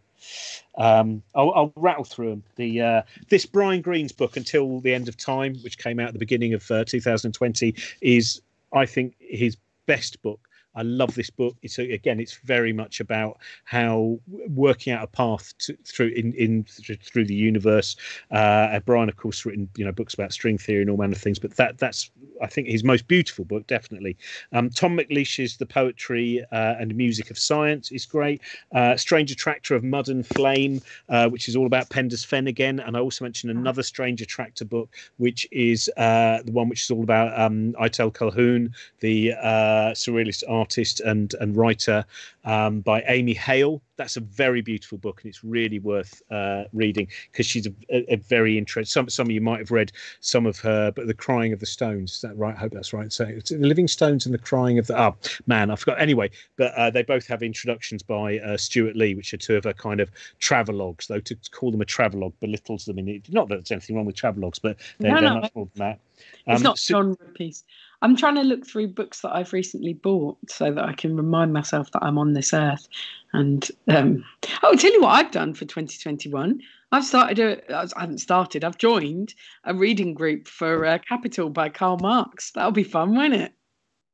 [0.78, 5.08] Um I'll, I'll rattle through them the uh this brian greene's book until the end
[5.08, 8.42] of time which came out at the beginning of uh, 2020 is
[8.74, 9.58] i think his
[9.88, 10.40] best book
[10.76, 11.56] I love this book.
[11.62, 16.64] It's again, it's very much about how working out a path to, through in, in
[16.64, 17.96] through the universe.
[18.32, 21.22] Uh, Brian, of course, written you know books about string theory and all manner of
[21.22, 22.10] things, but that that's
[22.42, 24.18] I think his most beautiful book, definitely.
[24.54, 28.42] Um, Tom McLeish's The Poetry uh, and Music of Science is great.
[28.74, 32.80] Uh, Strange Attractor of Mud and Flame, uh, which is all about Penda's Fen again,
[32.80, 36.92] and I also mentioned another Strange Attractor book, which is uh, the one which is
[36.92, 40.61] all about um, Ithell Colquhoun, the uh, surrealist artist
[41.02, 42.06] and and writer
[42.46, 43.82] um, by Amy Hale.
[43.98, 48.14] That's a very beautiful book, and it's really worth uh, reading because she's a, a,
[48.14, 48.90] a very interesting.
[48.90, 49.92] Some some of you might have read
[50.22, 52.14] some of her, but the Crying of the Stones.
[52.14, 52.56] Is that right?
[52.56, 53.14] I hope that's right.
[53.14, 55.00] So it's the Living Stones and the Crying of the.
[55.00, 56.02] Oh man, I forgot.
[56.02, 59.66] Anyway, but uh, they both have introductions by uh, Stewart Lee, which are two of
[59.66, 60.10] her kind of
[60.40, 61.06] travelogues.
[61.08, 62.98] Though to call them a travelogue belittles them.
[62.98, 63.32] In it.
[63.32, 65.40] Not that there's anything wrong with travelogues, but they're, No, they're no.
[65.42, 66.00] much more than that.
[66.48, 67.64] It's Um, not Su- genre piece.
[68.02, 71.54] I'm trying to look through books that I've recently bought so that I can remind
[71.54, 72.88] myself that I'm on this earth.
[73.34, 76.62] And um, oh, I'll tell you what I've done for 2021.
[76.92, 77.76] I've started a.
[77.76, 78.64] I haven't started.
[78.64, 79.34] I've joined
[79.64, 82.52] a reading group for uh, Capital by Karl Marx.
[82.52, 83.54] That'll be fun, won't it?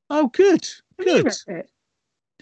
[0.10, 0.68] Oh, good,
[1.00, 1.28] good.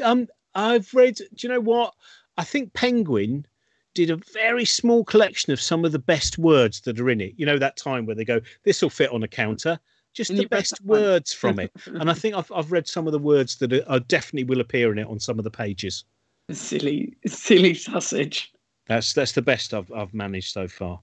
[0.03, 1.93] um i've read do you know what
[2.37, 3.45] i think penguin
[3.93, 7.33] did a very small collection of some of the best words that are in it
[7.37, 9.79] you know that time where they go this will fit on a counter
[10.15, 11.71] just And the best words from it.
[11.87, 14.61] And i think i've, I've read some of the words that are, are definitely will
[14.61, 16.05] appear in it on some of the pages.
[16.51, 18.51] Silly, silly sausage.
[18.87, 20.99] that's that's the best i've, I've managed so far.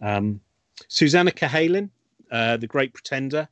[0.00, 0.40] Um
[0.88, 1.90] susannah cahalan
[2.32, 3.46] uh the great pretender.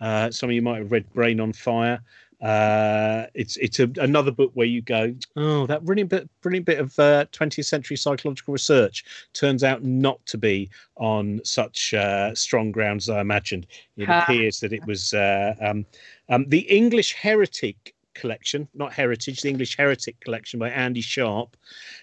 [0.00, 2.00] Uh some of you might have read brain on fire
[2.42, 6.78] uh it's it's a, another book where you go oh that brilliant bit brilliant bit
[6.78, 12.70] of uh, 20th century psychological research turns out not to be on such uh, strong
[12.70, 13.66] grounds as i imagined.
[13.96, 15.86] It appears that it was uh, um,
[16.28, 21.56] um the english heretic collection not heritage the english heretic collection by andy sharp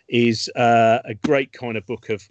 [0.07, 2.27] is uh, a great kind of book of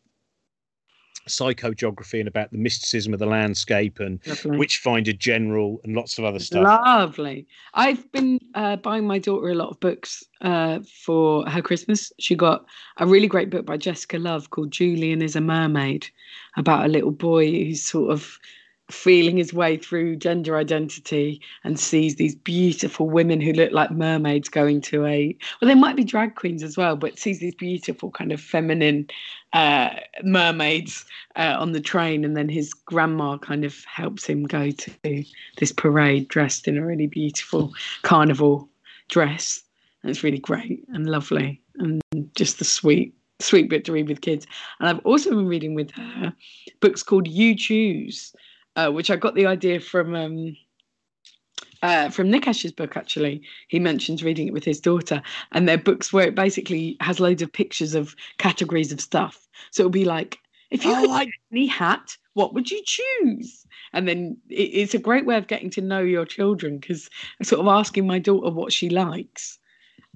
[1.29, 4.59] psychogeography and about the mysticism of the landscape and Lovely.
[4.59, 6.64] Witchfinder General and lots of other stuff.
[6.64, 7.47] Lovely.
[7.75, 12.12] I've been uh, buying my daughter a lot of books uh, for her Christmas.
[12.18, 12.64] She got
[12.99, 16.09] a really great book by Jessica Love called Julian is a Mermaid
[16.57, 18.39] about a little boy who's sort of
[18.93, 24.49] feeling his way through gender identity and sees these beautiful women who look like mermaids
[24.49, 28.11] going to a well they might be drag queens as well but sees these beautiful
[28.11, 29.09] kind of feminine
[29.53, 29.90] uh,
[30.22, 31.05] mermaids
[31.36, 32.24] uh, on the train.
[32.24, 35.24] And then his grandma kind of helps him go to
[35.59, 37.72] this parade dressed in a really beautiful
[38.03, 38.68] carnival
[39.09, 39.62] dress.
[40.03, 42.01] And it's really great and lovely and
[42.34, 44.47] just the sweet sweet bit to read with kids.
[44.78, 46.32] And i've also been reading with her
[46.80, 48.32] books called you choose
[48.77, 50.57] uh, which i got the idea from um,
[51.83, 55.20] uh, from Nikesh's book, actually, he mentions reading it with his daughter,
[55.51, 59.49] and they're books where it basically has loads of pictures of categories of stuff.
[59.73, 60.39] So it'll be like,
[60.70, 63.66] if you Oh, could I- any hat, what would you choose?
[63.93, 67.11] And then it, it's a great way of getting to know your children because
[67.41, 69.59] I'm sort of asking my daughter what she likes,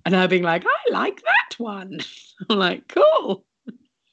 [0.04, 1.98] and her being like, I like that one.
[2.48, 3.44] I'm like, cool.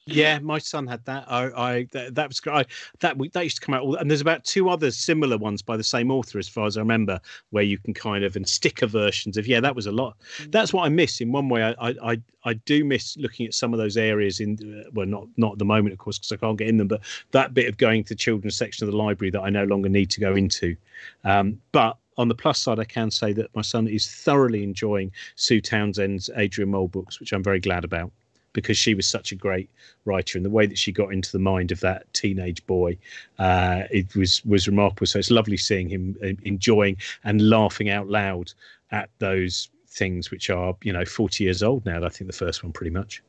[0.06, 1.24] Yeah, my son had that.
[1.28, 2.66] I, I that, that was I,
[3.00, 3.82] that that used to come out.
[3.82, 6.76] All, and there's about two other similar ones by the same author, as far as
[6.76, 7.18] I remember,
[7.50, 9.46] where you can kind of and sticker versions of.
[9.46, 10.16] Yeah, that was a lot.
[10.48, 11.62] That's what I miss in one way.
[11.62, 15.52] I I I do miss looking at some of those areas in well, not not
[15.52, 16.88] at the moment, of course, because I can't get in them.
[16.88, 17.00] But
[17.30, 19.88] that bit of going to the children's section of the library that I no longer
[19.88, 20.76] need to go into.
[21.24, 25.12] Um, but on the plus side, I can say that my son is thoroughly enjoying
[25.36, 28.12] Sue Townsend's Adrian Mole books, which I'm very glad about
[28.54, 29.68] because she was such a great
[30.06, 32.96] writer and the way that she got into the mind of that teenage boy
[33.38, 38.08] uh, it was was remarkable so it's lovely seeing him uh, enjoying and laughing out
[38.08, 38.52] loud
[38.90, 42.62] at those things which are you know 40 years old now i think the first
[42.64, 43.22] one pretty much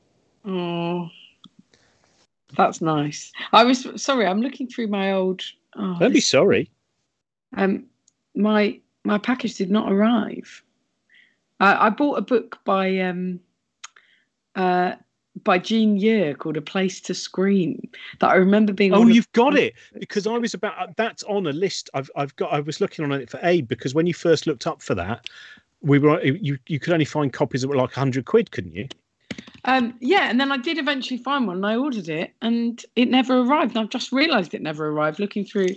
[0.47, 1.09] Oh,
[2.55, 3.31] that's nice.
[3.51, 4.27] I was sorry.
[4.27, 5.41] I'm looking through my old.
[5.75, 6.69] Oh, don't be sorry
[7.55, 7.85] um,
[8.35, 10.63] my my package did not arrive.
[11.59, 13.39] I, I bought a book by um,
[14.55, 14.93] uh,
[15.43, 18.93] by Jean Year called A Place to Scream that I remember being.
[18.93, 22.35] Oh, you've got it because i was about uh, that's on a list i've i've
[22.35, 24.95] got i was looking on it for aid because when you first looked up for
[24.95, 25.27] that
[25.81, 28.87] we were you you could only find copies that were like 100 quid couldn't you
[29.65, 33.09] Um, yeah, and then I did eventually find one and I ordered it and it
[33.09, 33.75] never arrived.
[33.75, 35.75] And I've just realised it never arrived looking through.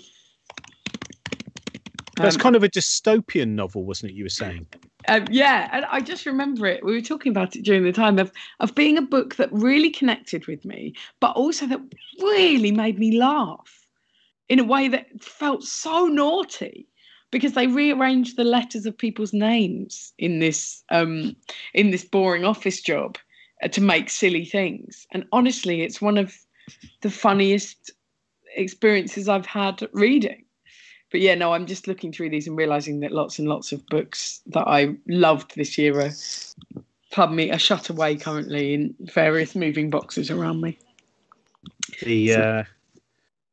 [2.16, 4.66] that's Um, kind of a dystopian novel wasn't it you were saying
[5.08, 6.84] Um, yeah, and I just remember it.
[6.84, 8.30] We were talking about it during the time of
[8.60, 11.80] of being a book that really connected with me, but also that
[12.20, 13.86] really made me laugh
[14.48, 16.86] in a way that felt so naughty
[17.30, 21.34] because they rearranged the letters of people's names in this um,
[21.72, 23.16] in this boring office job
[23.62, 25.06] uh, to make silly things.
[25.12, 26.34] And honestly, it's one of
[27.00, 27.92] the funniest
[28.56, 30.44] experiences I've had reading
[31.10, 33.84] but yeah, no, I'm just looking through these and realizing that lots and lots of
[33.86, 36.10] books that I loved this year are,
[37.10, 40.78] pardon me, are shut away currently in various moving boxes around me.
[42.02, 42.64] the So- uh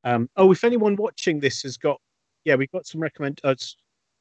[0.03, 1.99] um oh if anyone watching this has got
[2.43, 3.55] yeah we've got some recommend uh,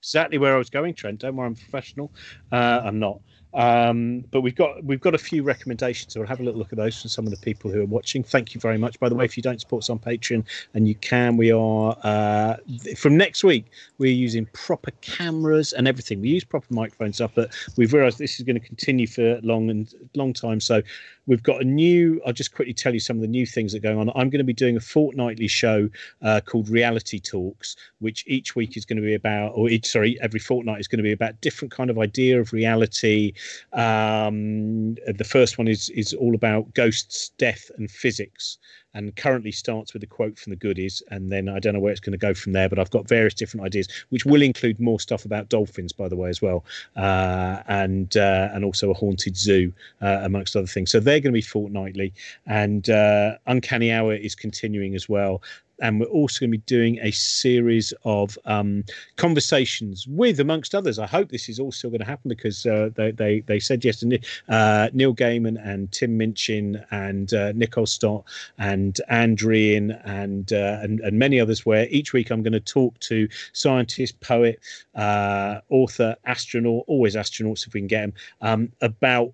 [0.01, 2.11] exactly where i was going trent don't worry i'm professional
[2.53, 3.20] uh i'm not
[3.55, 6.73] um but we've got we've got a few recommendations so we'll have a little look
[6.73, 8.23] at those from some of the people who are watching.
[8.23, 8.99] Thank you very much.
[8.99, 10.45] By the way if you don't support us on patreon
[10.75, 12.57] and you can we are uh
[12.97, 13.67] from next week
[13.99, 16.21] we're using proper cameras and everything.
[16.21, 19.71] We use proper microphones stuff but we've realized this is going to continue for long
[19.71, 20.61] and long time.
[20.61, 20.83] So
[21.27, 23.79] we've got a new i'll just quickly tell you some of the new things that
[23.79, 24.11] are going on.
[24.11, 25.89] I'm going to be doing a fortnightly show
[26.23, 30.19] uh, called reality talks which each week is going to be about or each sorry
[30.21, 33.33] every fortnight is going to be about different kind of idea of reality
[33.72, 38.59] um, the first one is is all about ghosts death and physics
[38.97, 41.90] and currently starts with a quote from the goodies and then i don't know where
[41.90, 44.78] it's going to go from there but i've got various different ideas which will include
[44.78, 46.64] more stuff about dolphins by the way as well
[46.97, 49.72] uh, and uh, and also a haunted zoo
[50.03, 50.90] uh, amongst other things.
[50.90, 52.12] So they're going to be fortnightly
[52.47, 55.42] and uh, uncanny hour is continuing as well
[55.81, 58.85] and we're also going to be doing a series of um,
[59.16, 60.99] conversations with, amongst others.
[60.99, 63.85] I hope this is all still going to happen because uh, they, they they said
[63.85, 64.18] yes to
[64.49, 68.25] uh, Neil Gaiman and Tim Minchin and uh, Nicole Stott
[68.59, 71.66] and Ann Druyan and, uh, and and many others.
[71.66, 74.61] Where each week I'm going to talk to scientist, poet,
[74.95, 79.33] uh, author, astronaut, always astronauts if we can get them, um, about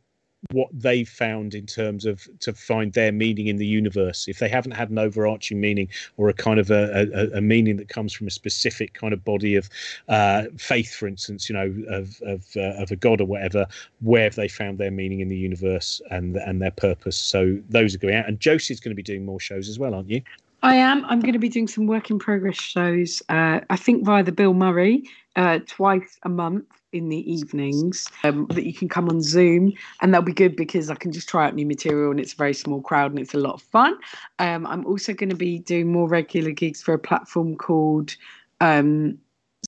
[0.52, 4.26] what they've found in terms of to find their meaning in the universe.
[4.26, 7.76] If they haven't had an overarching meaning or a kind of a, a, a meaning
[7.76, 9.68] that comes from a specific kind of body of
[10.08, 13.66] uh, faith for instance you know of of, uh, of a god or whatever
[14.00, 17.16] where have they found their meaning in the universe and and their purpose?
[17.16, 18.26] So those are going out.
[18.26, 20.22] And josie's going to be doing more shows as well aren't you
[20.62, 21.04] I am.
[21.06, 23.22] I'm going to be doing some work in progress shows.
[23.28, 25.04] Uh, I think via the Bill Murray
[25.36, 30.12] uh, twice a month in the evenings um, that you can come on Zoom, and
[30.12, 32.52] that'll be good because I can just try out new material and it's a very
[32.52, 33.96] small crowd and it's a lot of fun.
[34.38, 38.14] Um, I'm also going to be doing more regular gigs for a platform called
[38.60, 39.18] um,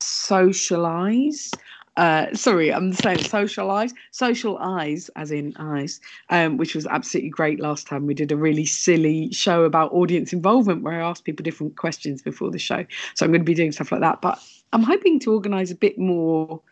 [0.00, 1.50] Socialize.
[1.96, 7.60] Uh, sorry, I'm saying socialize, social eyes, as in eyes, um, which was absolutely great
[7.60, 8.06] last time.
[8.06, 12.22] We did a really silly show about audience involvement where I asked people different questions
[12.22, 12.86] before the show.
[13.14, 14.22] So I'm going to be doing stuff like that.
[14.22, 16.62] But I'm hoping to organise a bit more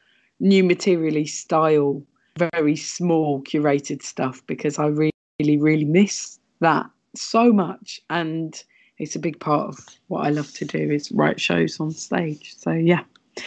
[0.41, 2.03] new materially style,
[2.39, 5.13] very small curated stuff because I really,
[5.59, 8.01] really miss that so much.
[8.09, 8.63] And
[8.99, 12.55] it's a big part of what I love to do is write shows on stage.
[12.57, 13.03] So yeah.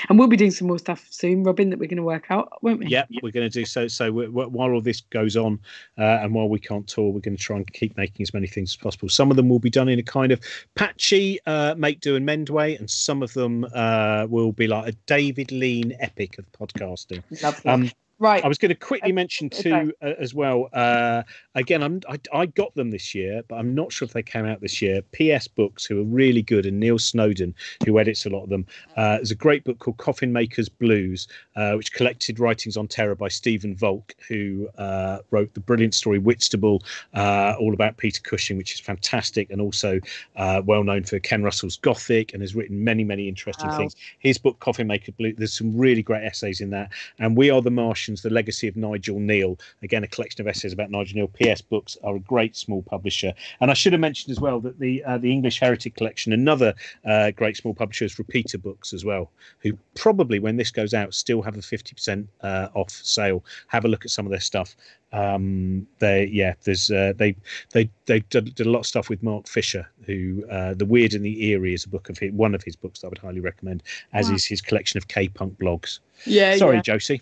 [0.09, 2.61] And we'll be doing some more stuff soon, Robin, that we're going to work out,
[2.61, 2.93] won't we?
[2.93, 5.59] yeah we're going to do so so we while all this goes on
[5.97, 8.47] uh, and while we can't tour we're going to try and keep making as many
[8.47, 10.39] things as possible some of them will be done in a kind of
[10.75, 14.87] patchy uh, make do and mend way and some of them uh, will be like
[14.87, 17.71] a david lean epic of podcasting Lovely.
[17.71, 17.91] um
[18.23, 18.41] Right.
[18.41, 19.61] I was going to quickly mention Okay.
[19.63, 20.69] two uh, as well.
[20.71, 21.23] Uh,
[21.55, 24.45] again, I'm, I, I got them this year, but I'm not sure if they came
[24.45, 25.01] out this year.
[25.11, 27.53] PS Books, who are really good, and Neil Snowdon,
[27.85, 28.65] who edits a lot of them.
[28.95, 33.13] Uh, there's a great book called Coffin Maker's Blues, uh, which collected writings on terror
[33.13, 36.81] by Stephen Volk, who uh, wrote the brilliant story Whitstable,
[37.15, 39.99] uh, all about Peter Cushing, which is fantastic, and also
[40.37, 43.77] uh, well known for Ken Russell's Gothic, and has written many, many interesting Wow.
[43.79, 43.97] things.
[44.19, 46.89] His book Coffin Maker Blues, there's some really great essays in that.
[47.19, 49.59] And We Are the Martians, The Legacy of Nigel Kneale.
[49.81, 51.55] Again, a collection of essays about Nigel Kneale.
[51.55, 53.33] PS Books are a great small publisher.
[53.61, 56.73] And I should have mentioned as well that the uh, the English Heritage Collection, another
[57.05, 61.13] uh, great small publisher, is Repeater Books as well, who probably, when this goes out,
[61.13, 63.43] still have a 50% uh, off sale.
[63.67, 64.75] Have a look at some of their stuff.
[65.11, 67.35] Um, they, yeah, there's uh, they
[67.71, 71.13] they they did, did a lot of stuff with Mark Fisher, who uh, the Weird
[71.13, 73.19] and the Eerie is a book of his, one of his books that I would
[73.19, 73.83] highly recommend,
[74.13, 74.35] as Wow.
[74.35, 75.99] is his collection of K-punk blogs.
[76.25, 76.55] Yeah.
[76.57, 76.81] Sorry, yeah.
[76.81, 77.21] Josie.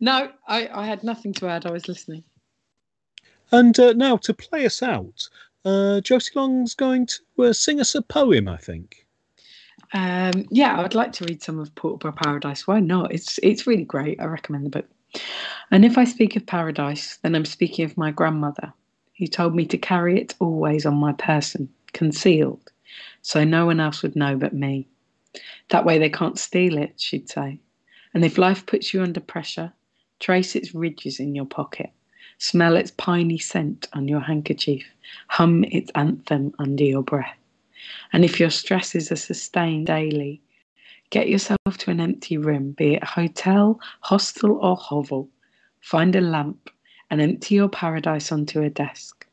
[0.00, 1.66] No, I, I had nothing to add.
[1.66, 2.24] I was listening.
[3.52, 5.28] And uh, now to play us out,
[5.64, 9.06] uh, Josie Long's going to uh, sing us a poem, I think.
[9.92, 12.66] Um, yeah, I'd like to read some of Portable Paradise.
[12.66, 13.12] Why not?
[13.12, 14.20] It's it's really great.
[14.20, 14.86] I recommend the book.
[15.70, 18.72] And if I speak of paradise, then I'm speaking of my grandmother,
[19.18, 22.72] who told me to carry it always on my person, concealed,
[23.22, 24.88] so no one else would know but me.
[25.68, 27.60] That way they can't steal it, she'd say.
[28.12, 29.72] And if life puts you under pressure,
[30.20, 31.90] trace its ridges in your pocket,
[32.38, 34.84] smell its piney scent on your handkerchief,
[35.28, 37.36] hum its anthem under your breath.
[38.12, 40.40] And if your stresses are sustained daily,
[41.10, 45.28] get yourself to an empty room, be it hotel, hostel, or hovel.
[45.80, 46.70] Find a lamp
[47.10, 49.26] and empty your paradise onto a desk.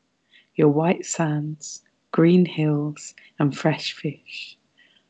[0.54, 1.82] Your white sands,
[2.12, 4.56] green hills, and fresh fish.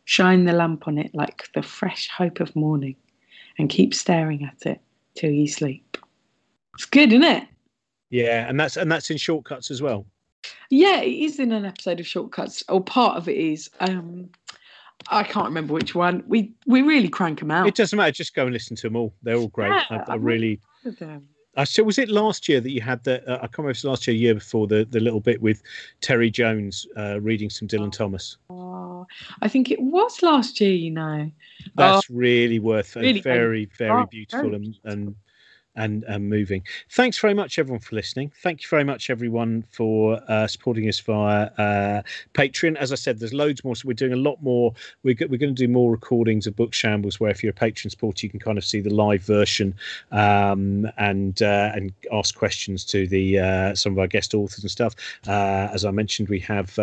[0.06, 2.96] Shine the lamp on it like the fresh hope of morning
[3.58, 4.80] and keep staring at it
[5.14, 5.98] till you sleep.
[6.74, 7.48] It's good, isn't it?
[8.10, 10.06] Yeah, and that's and that's in shortcuts as well.
[10.70, 13.70] Yeah, it is in an episode of Shortcuts, or part of it is.
[13.80, 14.30] Um,
[15.08, 16.24] I can't remember which one.
[16.26, 17.66] We we really crank them out.
[17.66, 18.12] It doesn't matter.
[18.12, 19.14] Just go and listen to them all.
[19.22, 19.68] They're all great.
[19.68, 20.60] Yeah, I, I really.
[21.56, 23.22] I so was it last year that you had the?
[23.30, 25.40] Uh, I can't remember if it was last year, year before the the little bit
[25.42, 25.62] with
[26.00, 28.38] Terry Jones uh, reading some Dylan Thomas.
[28.50, 28.73] Oh,
[29.42, 30.72] I think it was last year.
[30.72, 31.30] You know.
[31.74, 32.96] That's really worth.
[32.96, 35.14] really very very oh, beautiful very and and
[35.76, 36.62] and and moving.
[36.90, 38.32] Thanks very much, everyone, for listening.
[38.42, 42.02] Thank you very much, everyone, for uh, supporting us via uh,
[42.34, 42.76] Patreon.
[42.76, 43.74] As I said, there's loads more.
[43.74, 44.72] So we're doing a lot more.
[45.02, 47.54] We're, go- we're going to do more recordings of Book Shambles, where if you're a
[47.54, 49.74] patron supporter, you can kind of see the live version
[50.12, 54.70] um, and uh, and ask questions to the uh, some of our guest authors and
[54.70, 54.94] stuff.
[55.26, 56.78] Uh, as I mentioned, we have.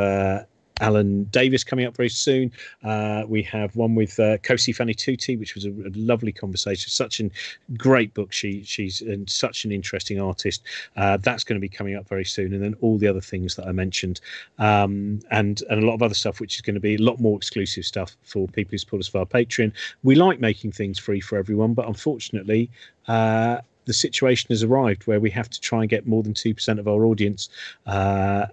[0.82, 2.52] Alan Davies coming up very soon.
[2.84, 6.90] Uh, we have one with uh, Cosey Fanni Tutti, which was a, a lovely conversation.
[6.90, 7.30] Such a
[7.78, 8.34] great book.
[8.34, 10.64] She she's and such an interesting artist.
[10.98, 13.56] Uh, that's going to be coming up very soon, and then all the other things
[13.56, 14.20] that I mentioned,
[14.60, 17.20] um, and and a lot of other stuff, which is going to be a lot
[17.20, 19.72] more exclusive stuff for people who support us via Patreon.
[20.04, 22.70] We like making things free for everyone, but unfortunately.
[23.08, 26.80] Uh, the situation has arrived where we have to try and get more than 2%
[26.80, 27.50] of our audience
[27.88, 28.46] uh,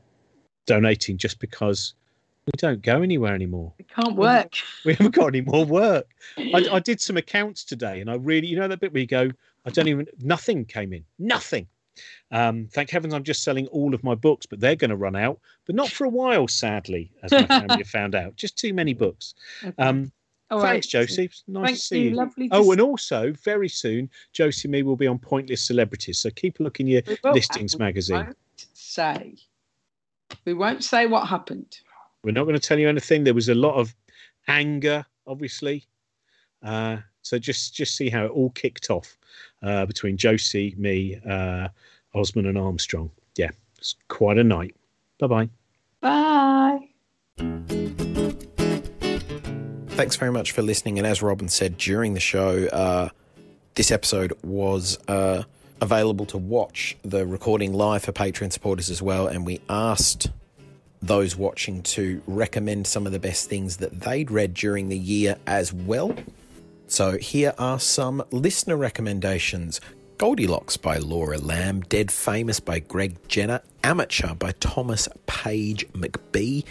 [0.67, 1.95] donating just because
[2.49, 3.73] we don't go anywhere anymore.
[3.79, 4.55] It can't work.
[4.85, 6.07] We haven't got any more work.
[6.39, 9.07] I, I did some accounts today, and I really, you know, that bit where you
[9.07, 9.31] go,
[9.67, 11.67] I don't even, nothing came in, nothing.
[12.31, 15.17] Um, thank heavens I'm just selling all of my books, but they're going to run
[15.17, 18.37] out, but not for a while, sadly, as my family have found out.
[18.37, 19.35] Just too many books.
[19.79, 20.11] Um,
[20.51, 21.07] All thanks, right.
[21.07, 21.31] Josie.
[21.49, 22.11] Nice Thank to see you.
[22.11, 22.17] you.
[22.17, 22.49] Lovely.
[22.53, 26.19] Oh, and also very soon, Josie and me will be on Pointless Celebrities.
[26.19, 28.35] So keep a look in your listings magazine.
[28.73, 29.35] say.
[30.45, 31.79] We won't say what happened.
[32.25, 33.25] We're not going to tell you anything.
[33.25, 33.95] There was a lot of
[34.49, 35.87] anger, obviously.
[36.63, 39.17] Uh, so just just see how it all kicked off
[39.63, 41.69] uh, between Josie, me, uh,
[42.15, 43.11] Osman, and Armstrong.
[43.37, 44.75] Yeah, it's quite a night.
[45.19, 45.49] Bye bye.
[46.01, 46.89] Bye.
[49.91, 50.99] Thanks very much for listening.
[50.99, 53.09] And as Robin said during the show, uh,
[53.75, 55.43] this episode was uh,
[55.81, 59.27] available to watch the recording live for Patreon supporters as well.
[59.27, 60.31] And we asked
[61.01, 65.37] those watching to recommend some of the best things that they'd read during the year
[65.47, 66.15] as well.
[66.87, 69.81] So here are some listener recommendations.
[70.17, 76.65] Goldilocks by Laura Lam, Dead Famous by Greg Jenner, Amateur by Thomas Page McBee,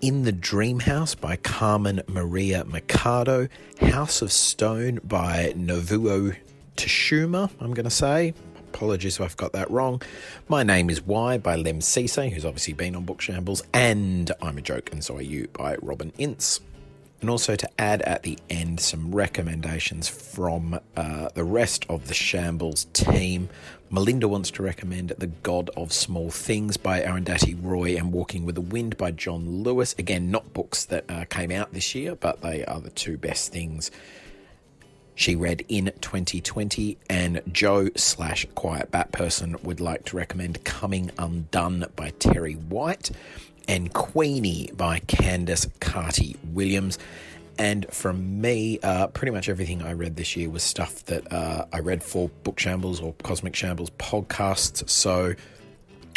[0.00, 3.48] In the Dream House by Carmen Maria Machado,
[3.80, 6.36] House of Stone by Novuyo
[6.76, 8.32] Tshuma, I'm going to say.
[8.74, 10.00] Apologies if I've got that wrong.
[10.48, 14.56] My Name is Why by Lemn Sissay, who's obviously been on Book Shambles, and I'm
[14.58, 16.60] a Joke and So Are You by Robin Ince.
[17.20, 22.14] and also to add at the end some recommendations from uh, the rest of the
[22.14, 23.48] Shambles team.
[23.90, 28.54] Melinda wants to recommend The God of Small Things by Arundhati Roy and Walking with
[28.54, 29.94] the Wind by John Lewis.
[29.98, 33.52] Again, not books that uh, came out this year, but they are the two best
[33.52, 33.90] things
[35.20, 36.96] she read in 2020.
[37.10, 43.10] And Joe slash Quiet Bat Person would like to recommend Coming Undone by Terri White
[43.68, 46.98] and Queenie by Candice Carty Williams.
[47.58, 51.66] And from me, uh, pretty much everything I read this year was stuff that uh,
[51.70, 54.88] I read for Book Shambles or Cosmic Shambles podcasts.
[54.88, 55.34] So,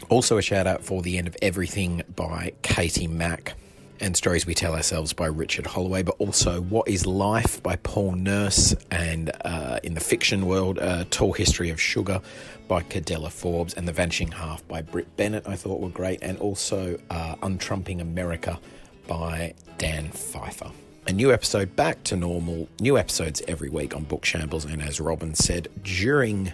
[0.07, 3.55] also a shout out for The End of Everything by Katie Mack
[4.03, 8.11] and Stories We Tell Ourselves by Richard Holloway, but also What is Life by Paul
[8.11, 12.19] Nurse, and uh, in the fiction world, uh, Tall History of Sugar
[12.67, 16.37] by Curdella Forbes, and The Vanishing Half by Brit Bennett, I thought were great, and
[16.39, 18.59] also uh, Untrumping America
[19.07, 20.69] by Dan Pfeiffer.
[21.07, 24.99] A new episode back to normal, new episodes every week on Book Shambles, and as
[24.99, 26.51] Robin said during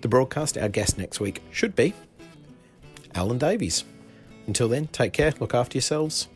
[0.00, 1.92] the broadcast, our guest next week should be
[3.14, 3.84] Alan Davies.
[4.46, 6.28] Until then, take care, look after yourselves.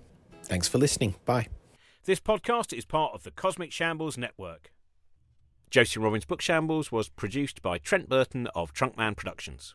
[0.48, 1.14] Thanks for listening.
[1.26, 1.48] Bye.
[2.04, 4.72] This podcast is part of the Cosmic Shambles Network.
[5.70, 9.74] Josie Robbins' Book Shambles was produced by Trent Burton of Trunkman Productions.